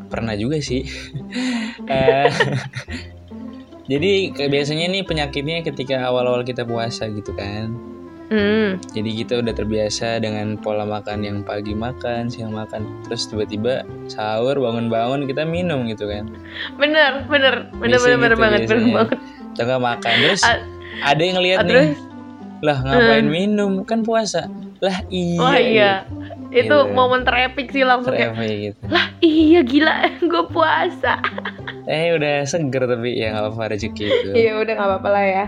[0.09, 0.85] pernah juga sih.
[1.89, 2.29] Eh,
[3.91, 7.73] jadi kayak biasanya nih penyakitnya ketika awal-awal kita puasa gitu kan.
[8.29, 13.89] Hmm, Jadi kita udah terbiasa dengan pola makan yang pagi makan, siang makan, terus tiba-tiba
[14.05, 16.29] sahur bangun-bangun kita minum gitu kan.
[16.77, 19.19] bener, bener, bener, bener, bener gitu banget, bener banget.
[19.57, 20.15] Nggak makan.
[20.29, 20.61] Terus Ah,
[21.09, 21.97] ada yang lihat nih,
[22.61, 23.33] lah ngapain Hmm.
[23.33, 23.73] minum?
[23.89, 24.45] Kan puasa.
[24.79, 25.39] Lah iya.
[25.39, 25.93] wah iya,
[26.49, 26.95] itu Gitu.
[26.95, 28.81] momen terepik sih langsung kayak, Terefek gitu.
[28.87, 29.95] lah iya gila,
[30.31, 31.19] gue puasa.
[31.85, 34.29] Eh udah seger tapi ya nggak apa-apa rezeki itu.
[34.41, 35.45] Iya udah nggak apa-apa lah ya.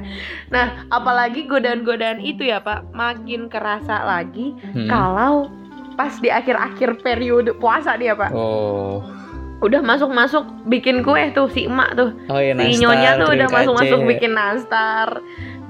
[0.49, 4.89] Nah, apalagi godaan-godaan itu ya pak, makin kerasa lagi Hmm.
[4.89, 5.49] kalau
[5.95, 9.05] pas di akhir-akhir periode puasa dia pak Oh,
[9.61, 12.17] udah masuk-masuk bikin kue tuh si emak tuh.
[12.27, 15.09] Oh iya, si nastar, nyonya tuh udah masuk-masuk bikin nastar,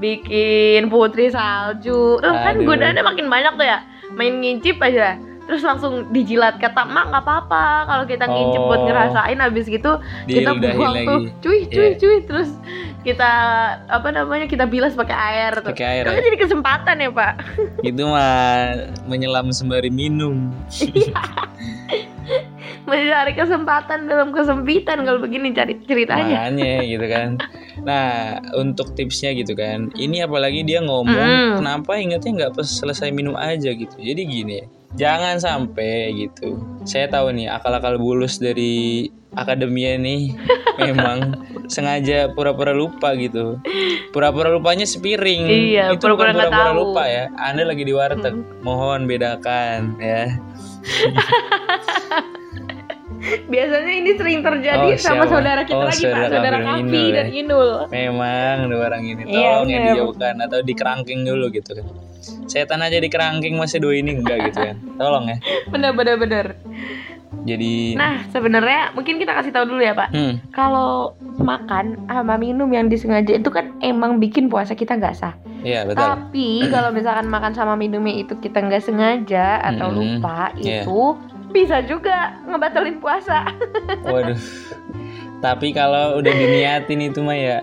[0.01, 2.19] bikin putri salju.
[2.19, 3.79] Tuh kan godaannya makin banyak tuh ya.
[4.11, 5.21] Main ngincip aja.
[5.45, 8.87] Terus langsung dijilat kata mak nggak apa-apa kalau kita ngincip buat Oh.
[8.87, 11.07] ngerasain habis gitu kita buang lagi.
[11.11, 11.99] tuh cuy cuy Iya.
[11.99, 12.51] cuy terus
[13.03, 13.31] kita
[13.91, 15.75] apa namanya kita bilas pakai air tuh.
[15.75, 16.23] Pakai air ya?
[16.23, 17.33] jadi kesempatan ya pak.
[17.83, 18.79] Itu mah
[19.11, 20.55] menyelam sembari minum.
[22.88, 26.49] Mencari kesempatan dalam kesempitan kalau begini cari ceritanya.
[26.49, 27.29] Makanya gitu kan.
[27.85, 28.09] Nah,
[28.57, 29.93] untuk tipsnya gitu kan.
[29.95, 31.53] Ini apalagi dia ngomong Mm.
[31.61, 33.97] kenapa ingatnya nggak pas selesai minum aja gitu.
[34.01, 34.59] Jadi gini.
[34.99, 36.59] Jangan sampai gitu.
[36.83, 39.07] Saya tahu nih akal-akal bulus dari
[39.38, 40.35] akademia nih
[40.83, 41.38] memang
[41.71, 43.62] sengaja pura-pura lupa gitu.
[44.11, 45.47] Pura-pura lupanya sepiring.
[45.47, 47.31] Iya, Itu pura-pura bukan pura-pura lupa ya.
[47.38, 48.35] Anda lagi di warteg.
[48.66, 50.35] Mohon bedakan ya.
[53.52, 55.24] Biasanya ini sering terjadi Oh, sama siapa?
[55.30, 57.14] saudara kita Oh, lagi saudara pak, saudara Kavi Inul ya.
[57.14, 57.70] dan Inul.
[57.88, 59.87] Memang dua orang ini Iya, tolong ya bener.
[59.90, 61.87] dijauhkan atau dikerangking dulu gitu kan.
[62.46, 64.76] Setan aja dikerangking masih dua ini enggak gitu kan.
[64.94, 65.37] Tolong ya.
[65.72, 66.46] Bener bener bener.
[67.40, 70.11] Jadi Nah sebenarnya mungkin kita kasih tahu dulu ya pak.
[70.11, 75.33] hmm, Kalau makan sama minum yang disengaja itu kan emang bikin puasa kita nggak sah.
[75.59, 76.00] iya betul.
[76.00, 80.20] Tapi kalau misalkan makan sama minumnya itu kita nggak sengaja atau Mm-mm.
[80.20, 80.85] lupa Iya.
[80.85, 81.16] itu
[81.51, 83.45] bisa juga ngebatalin puasa.
[84.03, 84.39] Waduh.
[85.41, 87.59] Tapi kalau udah diniatin itu mah ya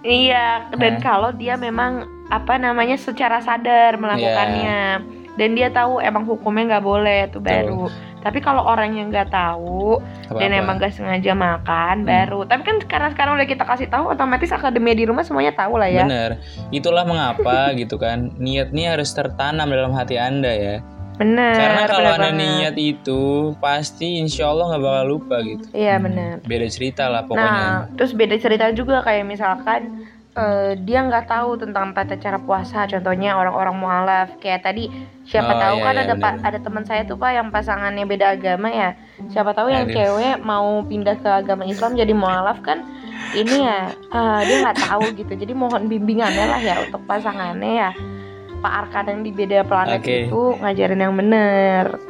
[0.00, 1.02] Iya, dan Nah.
[1.02, 5.02] kalau dia memang apa namanya secara sadar melakukannya
[5.34, 7.90] dan dia tahu emang hukumnya nggak boleh itu baru.
[8.22, 9.98] Tapi kalau orang yang nggak tahu
[10.30, 12.06] apa dan emang nggak sengaja makan Hmm.
[12.06, 12.40] baru.
[12.42, 15.90] Tapi kan karena sekarang udah kita kasih tahu, otomatis akademia di rumah semuanya tahu lah
[15.90, 16.06] ya.
[16.06, 16.38] Bener.
[16.70, 18.30] Itulah mengapa gitu kan.
[18.38, 20.76] Niatnya harus tertanam dalam hati Anda ya.
[21.16, 21.56] Bener.
[21.56, 22.44] Karena kalau bener Anda banget.
[22.44, 23.22] niat itu
[23.56, 25.64] pasti insya Allah nggak bakal lupa gitu.
[25.72, 26.44] Iya benar.
[26.44, 27.48] Beda cerita lah pokoknya.
[27.48, 30.04] Nah, terus beda cerita juga kayak misalkan
[30.36, 32.84] eh, dia nggak tahu tentang tata cara puasa.
[32.84, 34.92] Contohnya orang-orang mualaf kayak tadi
[35.24, 36.34] siapa Oh, tahu iya, kan iya, ada benar.
[36.44, 38.92] ada teman saya tuh pak yang pasangannya beda agama ya.
[39.32, 39.96] Siapa tahu yang Aduh.
[39.96, 42.84] cewek mau pindah ke agama Islam jadi mualaf kan
[43.32, 45.32] ini ya eh, dia nggak tahu gitu.
[45.32, 47.90] Jadi mohon bimbingannya lah ya untuk pasangannya ya.
[48.66, 50.26] Pak Arkan yang di beda planet Oke.
[50.26, 52.02] itu ngajarin yang bener.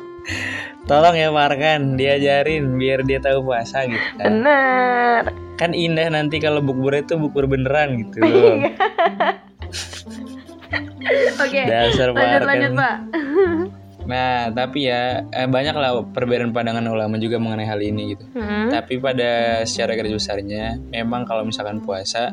[0.89, 4.41] Tolong ya Markan, diajarin biar dia tahu puasa gitu kan.
[4.41, 5.23] Bener.
[5.61, 8.25] Kan indah nanti kalau bukber itu bukber beneran gitu.
[8.25, 8.73] Iya.
[11.45, 11.61] Oke.
[11.69, 12.49] Dasar Lanjut Markan.
[12.49, 12.97] lanjut pak.
[14.07, 18.23] Nah, tapi ya eh, banyak lah perbedaan pandangan ulama juga mengenai hal ini gitu.
[18.39, 18.71] Hmm.
[18.71, 22.31] Tapi pada secara garis besarnya, memang kalau misalkan puasa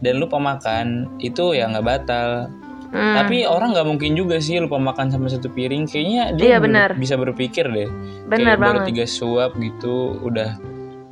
[0.00, 2.48] dan lupa makan itu ya nggak batal.
[2.88, 3.14] Hmm.
[3.14, 5.84] Tapi orang nggak mungkin juga sih lupa makan sama satu piring.
[5.84, 6.88] Kayaknya dia Iya, ber- benar.
[6.94, 7.88] bisa berpikir deh.
[8.24, 8.88] bener Kayak baru banget.
[8.88, 10.56] tiga suap gitu udah.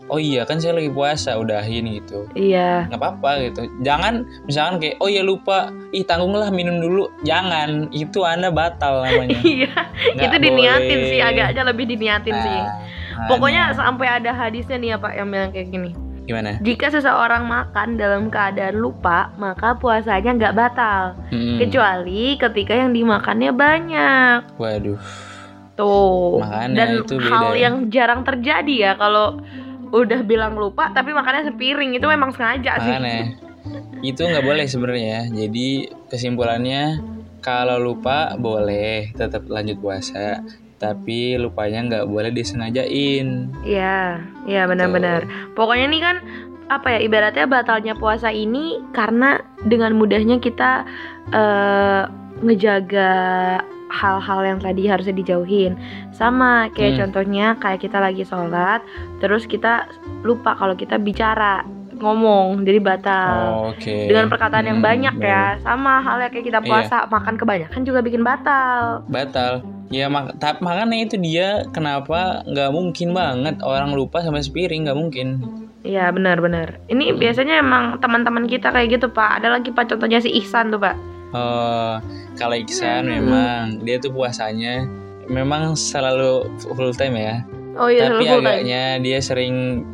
[0.06, 2.30] Oh iya kan saya lagi puasa udahin gitu.
[2.32, 2.86] Iya.
[2.86, 3.60] nggak apa-apa gitu.
[3.82, 7.10] Jangan misalkan kayak oh ya lupa, ih tanggunglah minum dulu.
[7.22, 9.34] Jangan, itu anda batal namanya.
[9.58, 9.74] Iya.
[10.14, 11.10] Itu diniatin boleh.
[11.10, 12.60] sih, agaknya lebih diniatin sih.
[13.12, 13.80] Nah, Pokoknya makanya.
[13.82, 15.90] sampai ada hadisnya nih ya Pak yang bilang kayak gini.
[16.26, 16.58] Gimana?
[16.60, 21.14] Jika seseorang makan dalam keadaan lupa, maka puasanya nggak batal.
[21.30, 21.62] Mm-mm.
[21.62, 24.38] Kecuali ketika yang dimakannya banyak.
[24.58, 24.98] Waduh,
[25.78, 26.42] Tuh.
[26.42, 27.60] Makanya Dan itu beda hal ya.
[27.68, 29.38] yang jarang terjadi ya kalau
[29.94, 32.90] udah bilang lupa tapi makannya sepiring itu memang sengaja sih.
[32.90, 33.38] makanya
[34.02, 35.30] itu nggak boleh sebenarnya.
[35.30, 37.00] Jadi kesimpulannya
[37.42, 40.42] kalau lupa boleh tetap lanjut puasa,
[40.76, 43.48] tapi lupanya nggak boleh disengajain.
[43.64, 45.24] Iya, iya benar-benar.
[45.56, 46.16] Pokoknya nih kan
[46.66, 50.82] apa ya ibaratnya batalnya puasa ini karena dengan mudahnya kita
[51.32, 52.02] eh,
[52.42, 53.12] ngejaga
[53.86, 55.78] hal-hal yang tadi harusnya dijauhin.
[56.12, 57.00] Sama kayak Hmm.
[57.06, 58.82] contohnya kayak kita lagi sholat,
[59.22, 59.86] terus kita
[60.26, 61.62] lupa kalau kita bicara
[61.96, 63.70] ngomong jadi batal.
[63.70, 64.06] Oke.
[64.06, 66.66] Dengan perkataan yang Hmm, banyak ya, sama halnya kayak kita Iya.
[66.66, 69.02] puasa makan kebanyakan juga bikin batal.
[69.06, 69.64] Batal.
[69.86, 74.98] Ya mak tapi makanya itu dia kenapa nggak mungkin banget orang lupa sampai sepiring nggak
[74.98, 75.28] mungkin.
[75.80, 76.82] Iya benar-benar.
[76.84, 79.38] Ini biasanya emang teman-teman kita kayak gitu pak.
[79.38, 80.98] Ada lagi pak contohnya si Ihsan tuh pak.
[81.30, 82.02] Oh,
[82.34, 83.12] kalau Iksan Hmm.
[83.14, 84.82] memang dia tuh puasanya
[85.26, 87.34] memang selalu full time ya.
[87.74, 88.46] Oh iya Tapi full time.
[88.58, 89.86] agaknya dia sering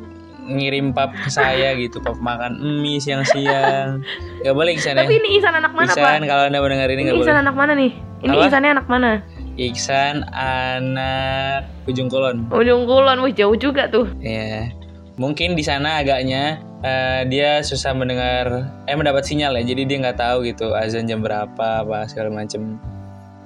[0.48, 4.02] ngirim pap ke saya gitu, pap makan mie siang-siang.
[4.44, 5.06] Gak boleh Iksan ya.
[5.06, 5.98] Tapi ini Ihsan anak mana pak?
[5.98, 7.44] Iksan kalau anda mendengar ini Ini gak Ihsan boleh.
[7.46, 7.92] anak mana nih?
[8.22, 8.44] Ini Apa?
[8.48, 9.10] Ihsannya anak mana?
[9.52, 12.48] Iksan anak ujung kulon.
[12.48, 14.08] Ujung Kulon, wih jauh juga tuh.
[14.18, 14.72] Ya,
[15.20, 19.62] mungkin di sana agaknya eh, dia susah mendengar, eh mendapat sinyal ya.
[19.62, 22.80] Jadi dia nggak tahu gitu azan jam berapa apa segala macem.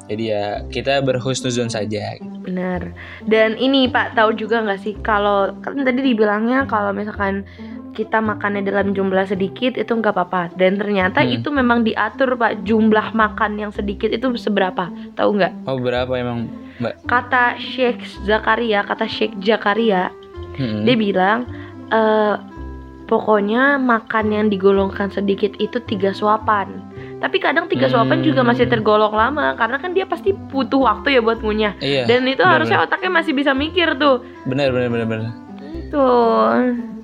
[0.07, 2.15] Jadi ya kita berhusnuzon saja.
[2.41, 2.95] Benar.
[3.23, 7.43] Dan ini Pak tahu juga nggak sih kalau kan tadi dibilangnya kalau misalkan
[7.91, 11.33] kita makannya dalam jumlah sedikit itu nggak apa-apa dan ternyata Hmm.
[11.33, 16.45] itu memang diatur Pak jumlah makan yang sedikit itu seberapa tahu nggak Oh berapa emang
[16.77, 16.93] mbak?
[17.09, 20.13] kata Sheikh Zakaria kata Sheikh Zakaria
[20.55, 20.85] Hmm.
[20.85, 21.49] dia bilang
[21.89, 22.37] eh
[23.05, 26.69] pokoknya makan yang digolongkan sedikit itu tiga suapan
[27.17, 28.73] tapi kadang tiga suapan juga masih Hmm.
[28.73, 32.05] tergolong lama karena kan dia pasti butuh waktu ya buat ngunyah Iya.
[32.05, 35.31] dan itu benar, harusnya otaknya masih bisa mikir tuh Benar benar benar benar.
[35.89, 36.53] tuh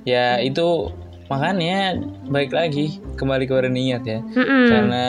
[0.02, 0.90] Ya itu
[1.26, 1.94] makanya
[2.26, 4.18] baik lagi kembali kepada niat ya.
[4.20, 4.66] Mm-mm.
[4.66, 5.04] Karena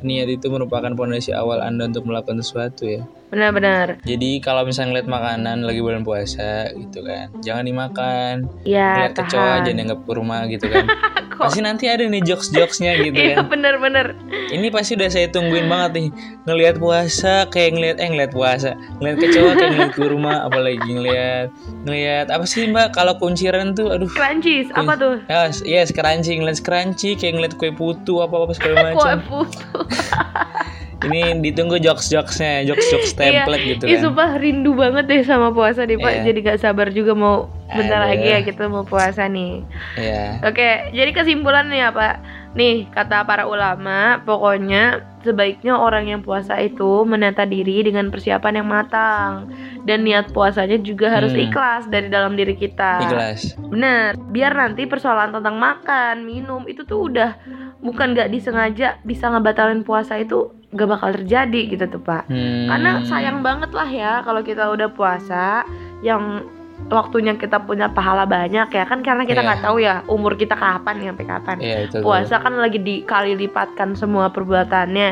[0.00, 3.04] niat itu merupakan pondasi awal anda untuk melakukan sesuatu ya.
[3.30, 8.34] Benar-benar Jadi kalau misalnya ngeliat makanan lagi bulan puasa gitu kan, jangan dimakan.
[8.66, 10.84] ya Ngeliat kecoa aja dianggap kurma gitu kan.
[11.40, 13.48] Pasti nanti ada nih jokes-jokesnya gitu iya kan.
[13.48, 14.12] benar-benar
[14.52, 16.08] Ini pasti udah saya tungguin banget nih.
[16.44, 21.48] Ngelihat puasa kayak ngelihat eh ngelihat puasa, ngelihat kecoa kayak ngelihat kurma, apalagi ngelihat
[21.88, 22.92] ngelihat apa sih Mbak?
[22.92, 24.10] Kalau kunciran tuh aduh.
[24.12, 25.16] Crunchies apa tuh?
[25.32, 29.18] Ya, yes, crunchy, ngeliat crunchy, kayak ngeliat kue putu apa apa segala kue macam.
[29.24, 29.64] putu
[31.00, 33.42] Ini ditunggu jokes-jokesnya, jokes-jokes Iya.
[33.42, 34.00] template gitu kan.
[34.02, 36.22] sumpah rindu banget deh sama puasa nih Pak Iya.
[36.22, 38.10] Jadi gak sabar juga mau bentar Aduh.
[38.10, 40.42] lagi ya kita mau puasa nih Iya.
[40.42, 42.14] Oke jadi kesimpulannya ya Pak
[42.50, 48.68] Nih kata para ulama Pokoknya sebaiknya orang yang puasa itu menata diri dengan persiapan yang
[48.68, 49.52] matang
[49.86, 51.46] Dan niat puasanya juga harus Hmm.
[51.46, 53.54] ikhlas dari dalam diri kita Ikhlas.
[53.70, 57.38] Bener, biar nanti persoalan tentang makan, minum itu tuh udah
[57.80, 62.28] bukan gak disengaja bisa ngebatalin puasa itu gak bakal terjadi gitu tuh pak.
[62.28, 62.68] Hmm.
[62.68, 65.64] Karena sayang banget lah ya kalau kita udah puasa
[66.04, 66.44] yang
[66.88, 69.46] waktunya kita punya pahala banyak ya kan karena kita Iya.
[69.46, 71.56] nggak tahu ya umur kita kapan sampai kapan.
[71.60, 71.98] Iya itu.
[71.98, 72.02] tuh.
[72.02, 75.10] Puasa kan lagi dikali lipatkan semua perbuatannya.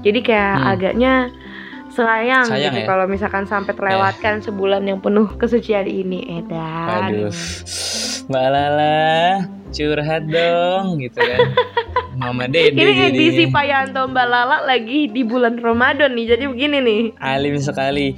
[0.00, 0.72] Jadi kayak Hmm.
[0.72, 1.12] agaknya
[1.88, 2.86] sayang, Sayang gitu ya?
[2.86, 7.10] kalau misalkan sampai terlewatkan sebulan yang penuh kesucian ini edan.
[7.10, 7.34] Aduh.
[8.24, 11.38] Mbak Lala, curhat dong gitu kan.
[12.14, 16.78] Mama Dede Ini edisi Pak Yanto Mbak Lala lagi di bulan Ramadan nih, jadi begini
[16.80, 17.02] nih.
[17.18, 18.14] alim sekali.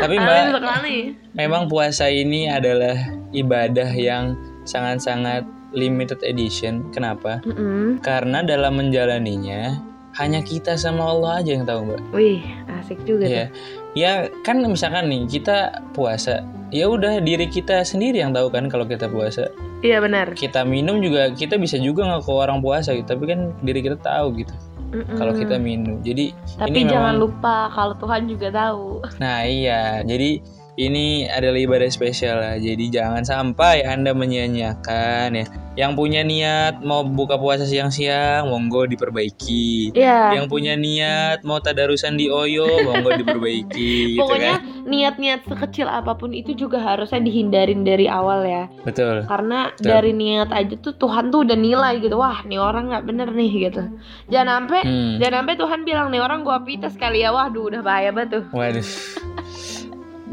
[0.00, 0.98] Tapi Mbak, Amin sekali.
[1.36, 2.96] memang puasa ini adalah
[3.30, 6.86] ibadah yang sangat-sangat limited edition.
[6.90, 7.42] Kenapa?
[7.44, 8.00] Mm-mm.
[8.00, 9.76] Karena dalam menjalaninya
[10.14, 12.00] hanya kita sama Allah aja yang tahu, Mbak.
[12.14, 12.42] Wih,
[12.80, 13.46] asik juga Iya.
[13.94, 18.84] Ya kan misalkan nih kita puasa, ya udah diri kita sendiri yang tahu kan kalau
[18.84, 19.48] kita puasa.
[19.80, 20.32] Iya benar.
[20.32, 24.32] Kita minum juga kita bisa juga ngaku orang puasa gitu, tapi kan diri kita tahu
[24.38, 24.54] gitu
[24.90, 25.16] Mm-mm.
[25.16, 26.00] kalau kita minum.
[26.00, 29.04] Jadi Tapi ini jangan memang- lupa kalau Tuhan juga tahu.
[29.20, 30.40] Nah iya, jadi
[30.76, 32.56] ini adalah ibadah spesial lah.
[32.56, 35.46] Jadi jangan sampai Anda menyia-nyiakan ya.
[35.74, 39.90] Yang punya niat mau buka puasa siang-siang, monggo diperbaiki.
[39.90, 40.38] Iya.
[40.38, 44.86] Yang punya niat mau tadarusan di Oyo, monggo diperbaiki gitu Pokoknya kan.
[44.86, 48.70] niat-niat sekecil apa pun itu juga harusnya dihindarin dari awal ya.
[48.82, 49.26] Betul.
[49.26, 49.86] Karena Betul.
[49.88, 52.14] dari niat aja tuh Tuhan tuh udah nilai gitu.
[52.14, 53.82] Wah, nih orang nggak bener nih gitu.
[54.26, 55.12] Jangan sampai Hmm.
[55.18, 57.30] jangan sampai Tuhan bilang nih orang gua pites kali ya.
[57.30, 58.44] Waduh, udah bahaya banget tuh.
[58.54, 58.86] Waduh.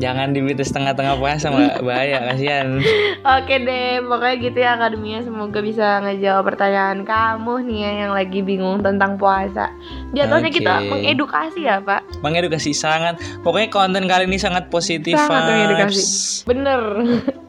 [0.01, 2.81] Jangan dibitis tengah-tengah puasa mbak, bahaya kasihan.
[3.21, 5.21] Oke deh, pokoknya gitu ya akademia.
[5.21, 9.69] Semoga bisa ngejawab pertanyaan kamu nih ya yang lagi bingung tentang puasa.
[10.17, 10.57] Jatuhnya Oke.
[10.57, 12.01] kita mengedukasi ya pak.
[12.25, 13.21] Mengedukasi sangat.
[13.45, 15.13] Pokoknya konten kali ini sangat positif.
[15.21, 16.01] Sangat mengedukasi.
[16.49, 16.81] Bener.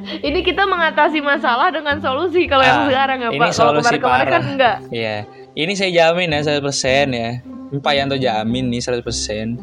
[0.00, 3.36] Ini kita mengatasi masalah dengan solusi kalau yang Ah, sekarang ya pak.
[3.38, 4.76] Kalau solusi kemarin-kemarin kan enggak.
[4.90, 5.16] Iya.
[5.54, 7.30] Ini saya jamin ya 100% ya.
[7.78, 9.60] Pak Yanto jamin nih 100%.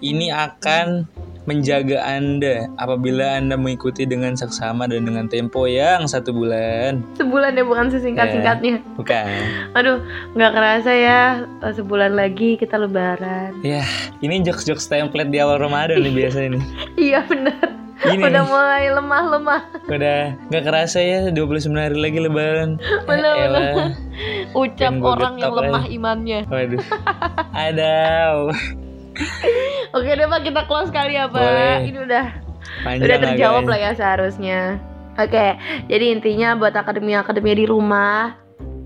[0.00, 1.04] Ini akan
[1.44, 7.00] menjaga Anda apabila Anda mengikuti dengan saksama dan dengan tempo yang satu bulan.
[7.14, 8.84] Sebulan ya bukan sesingkat-singkatnya.
[8.94, 9.26] Bukan.
[9.72, 11.20] Aduh, nggak kerasa ya
[11.60, 13.56] eh, sebulan lagi kita lebaran.
[13.60, 13.84] Ya,
[14.20, 16.64] ini jokes-jokes template di awal Ramadan nih biasanya nih.
[17.10, 17.56] Iya bener.
[18.00, 18.48] Ini Udah nih.
[18.48, 19.60] mulai lemah-lemah.
[19.84, 22.80] Udah nggak kerasa ya 29 hari lagi lebaran.
[23.08, 23.74] Bener, Ya elah.
[24.56, 25.92] Ucap orang yang lemah aja.
[25.92, 26.40] imannya.
[26.48, 26.80] Waduh.
[27.52, 27.92] Ada.
[29.96, 31.38] Oke deh pak kita close kali ya pak.
[31.38, 31.76] Boleh.
[31.84, 32.24] Ini udah
[32.80, 33.70] Panjang udah terjawab agaknya.
[33.70, 34.60] lah ya seharusnya.
[35.14, 35.46] Oke,
[35.86, 38.32] jadi intinya buat akademia-akademia di rumah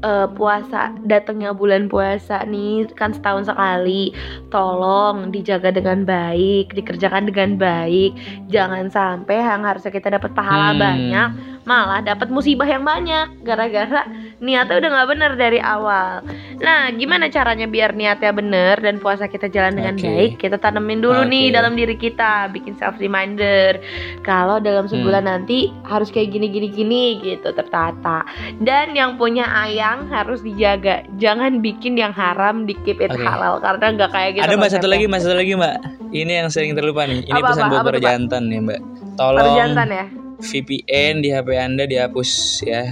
[0.00, 4.10] eh, puasa datangnya bulan puasa nih kan setahun sekali
[4.48, 8.12] tolong dijaga dengan baik dikerjakan dengan baik
[8.48, 10.80] jangan sampai yang harusnya kita dapat pahala Hmm.
[10.80, 11.28] banyak
[11.64, 14.04] malah dapat musibah yang banyak gara-gara
[14.44, 16.20] niatnya udah nggak bener dari awal.
[16.60, 20.04] Nah, gimana caranya biar niatnya bener dan puasa kita jalan dengan Oke.
[20.04, 20.32] baik?
[20.36, 21.54] Kita tanemin dulu nih Oke.
[21.56, 23.80] dalam diri kita, bikin self reminder.
[24.20, 25.32] Kalau dalam sebulan Hmm.
[25.40, 28.22] nanti harus kayak gini gini gini gitu tertata.
[28.60, 31.08] Dan yang punya ayang harus dijaga.
[31.16, 33.24] Jangan bikin yang haram di keep it Oke.
[33.24, 34.44] halal karena nggak kayak gitu.
[34.44, 35.74] Ada mbak satu lagi, mbak satu lagi mbak.
[36.12, 37.24] Ini yang sering terlupa nih.
[37.24, 38.04] Ini Apa, pesan apa, buat apa para Pak?
[38.06, 38.80] jantan nih mbak.
[39.14, 40.06] Tolong Perjantan ya.
[40.44, 42.84] VPN di HP anda dihapus ya.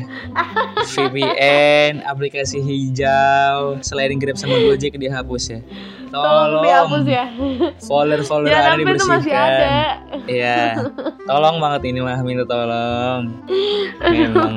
[0.94, 5.60] VPN aplikasi hijau selain Grab sama Gojek dihapus ya.
[6.14, 7.24] Tolong dihapus ya.
[7.82, 9.18] Folder-folder anda itu dibersihkan.
[9.18, 9.70] masih ada.
[10.30, 10.60] Iya.
[11.26, 13.22] Tolong banget ini mah minta tolong.
[14.14, 14.56] Memang.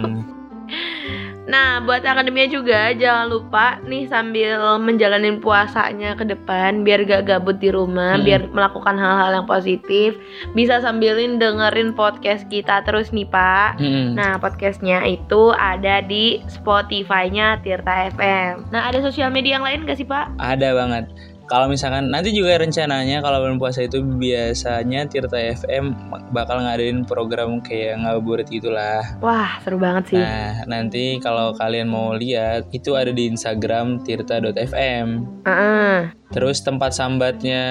[1.45, 7.61] Nah, buat akademia juga jangan lupa nih sambil menjalanin puasanya ke depan biar gak gabut
[7.61, 8.25] di rumah, Mm-mm.
[8.25, 10.17] biar melakukan hal-hal yang positif,
[10.57, 13.77] bisa sambilin dengerin podcast kita terus nih, Pak.
[13.77, 14.17] Mm-mm.
[14.17, 18.73] Nah, podcastnya itu ada di Spotify-nya Tirta FM.
[18.73, 20.41] Nah, ada sosial media yang lain gak sih, Pak?
[20.41, 21.34] Ada banget.
[21.45, 25.93] Kalau misalkan nanti juga rencananya kalau bulan puasa itu biasanya Tirta FM
[26.33, 29.05] bakal ngadain program kayak ngabuburit gitulah.
[29.21, 30.17] Wah, seru banget sih.
[30.17, 35.07] Nah, nanti kalau kalian mau lihat itu ada di Instagram tirta.fm.
[35.45, 36.09] Heeh.
[36.33, 37.61] Terus tempat sambatnya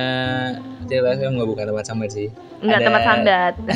[0.86, 2.30] Tirta FM nggak bukan tempat sambat sih.
[2.62, 3.54] Enggak ada- tempat sambat.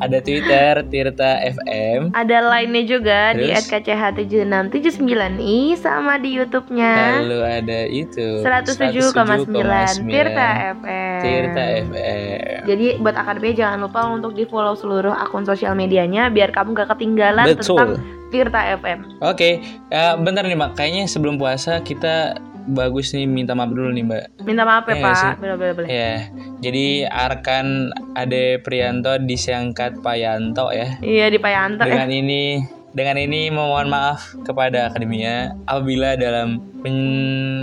[0.00, 2.16] Ada Twitter Tirta FM.
[2.16, 3.68] ada lainnya juga di Terus?
[3.68, 7.20] @kch7679i sama di YouTube-nya.
[7.20, 8.40] Lalu ada itu
[8.76, 10.48] 107,9 Tirta
[10.78, 11.20] FM.
[11.22, 12.58] Tirta FM.
[12.68, 16.94] Jadi buat akademi jangan lupa untuk di follow seluruh akun sosial medianya biar kamu gak
[16.94, 18.18] ketinggalan tentang Betul.
[18.30, 18.98] Tirta FM.
[19.26, 19.58] Oke,
[19.90, 20.78] eh, bentar nih Mbak.
[20.78, 22.38] Kayaknya sebelum puasa kita
[22.70, 24.24] bagus nih minta maaf dulu nih Mbak.
[24.46, 25.02] Minta maaf ya sih?
[25.02, 25.34] Pak.
[25.42, 25.88] Boleh boleh boleh.
[25.90, 26.14] Ya,
[26.62, 31.00] jadi Arkan Ade Prianto disangkat Payanto ya.
[31.02, 31.90] Iya di Payanto ya.
[31.90, 32.42] Dengan ini
[32.90, 36.58] dengan ini memohon maaf kepada akademia apabila dalam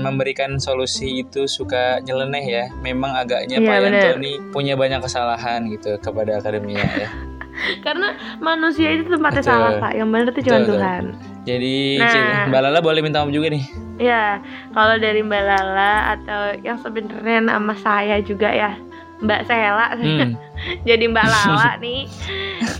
[0.01, 2.65] memberikan solusi itu suka nyeleneh ya.
[2.79, 4.15] Memang agaknya Payanto bener.
[4.23, 7.09] ini punya banyak kesalahan gitu kepada akademia ya.
[7.85, 9.51] Karena manusia itu tempatnya Betul.
[9.51, 9.91] salah Pak.
[9.97, 11.03] Yang benar itu cuma Betul, Tuhan.
[11.47, 12.45] Jadi Nah.
[12.51, 13.65] Mbak Lala boleh minta maaf juga nih.
[13.97, 14.37] Ya,
[14.77, 18.77] kalau dari Mbak Lala atau yang sebenarnya nama saya juga ya
[19.17, 19.97] Mbak Sela.
[19.97, 20.37] Hmm.
[20.89, 22.05] Jadi Mbak Lala nih,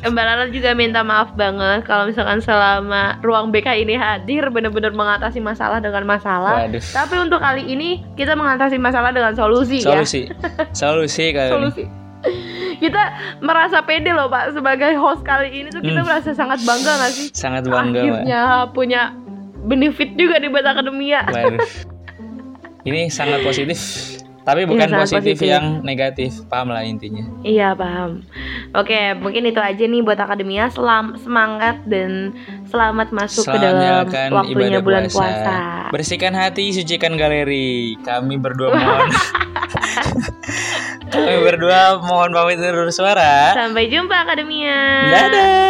[0.04, 5.38] Mbak Lala juga minta maaf banget kalau misalkan selama ruang BK ini hadir benar-benar mengatasi
[5.38, 6.66] masalah dengan masalah.
[6.66, 6.82] Waduh.
[6.82, 9.98] Tapi untuk kali ini kita mengatasi masalah dengan solusi, ya.
[9.98, 10.30] Solusi.
[10.74, 11.54] Solusi kali ini.
[11.54, 11.84] Solusi.
[12.78, 13.02] Kita
[13.42, 16.08] merasa pede loh Pak sebagai host kali ini tuh kita Hmm.
[16.08, 17.28] merasa sangat bangga gak sih?
[17.34, 17.98] Sangat bangga.
[17.98, 19.02] Akhirnya punya
[19.66, 21.26] benefit juga di buat akademia.
[21.26, 21.58] Waduh.
[22.86, 23.80] Ini sangat positif.
[24.48, 25.52] Tapi bukan positif, positif.
[25.52, 26.32] yang negatif.
[26.48, 27.28] Paham lah intinya.
[27.44, 28.24] Iya paham.
[28.72, 30.72] Oke, mungkin itu aja nih buat akademia.
[30.72, 32.32] Selam semangat dan
[32.72, 35.20] selamat masuk ke Selamat dalam menjalankan waktunya ibadah bulan puasa.
[35.20, 35.60] puasa.
[35.92, 38.00] Bersihkan hati, sucikan galeri.
[38.08, 39.12] Kami berdua mohon
[41.12, 43.52] Kami berdua mohon pamit undur suara.
[43.52, 44.80] Sampai jumpa akademia.
[45.12, 45.68] Dadah.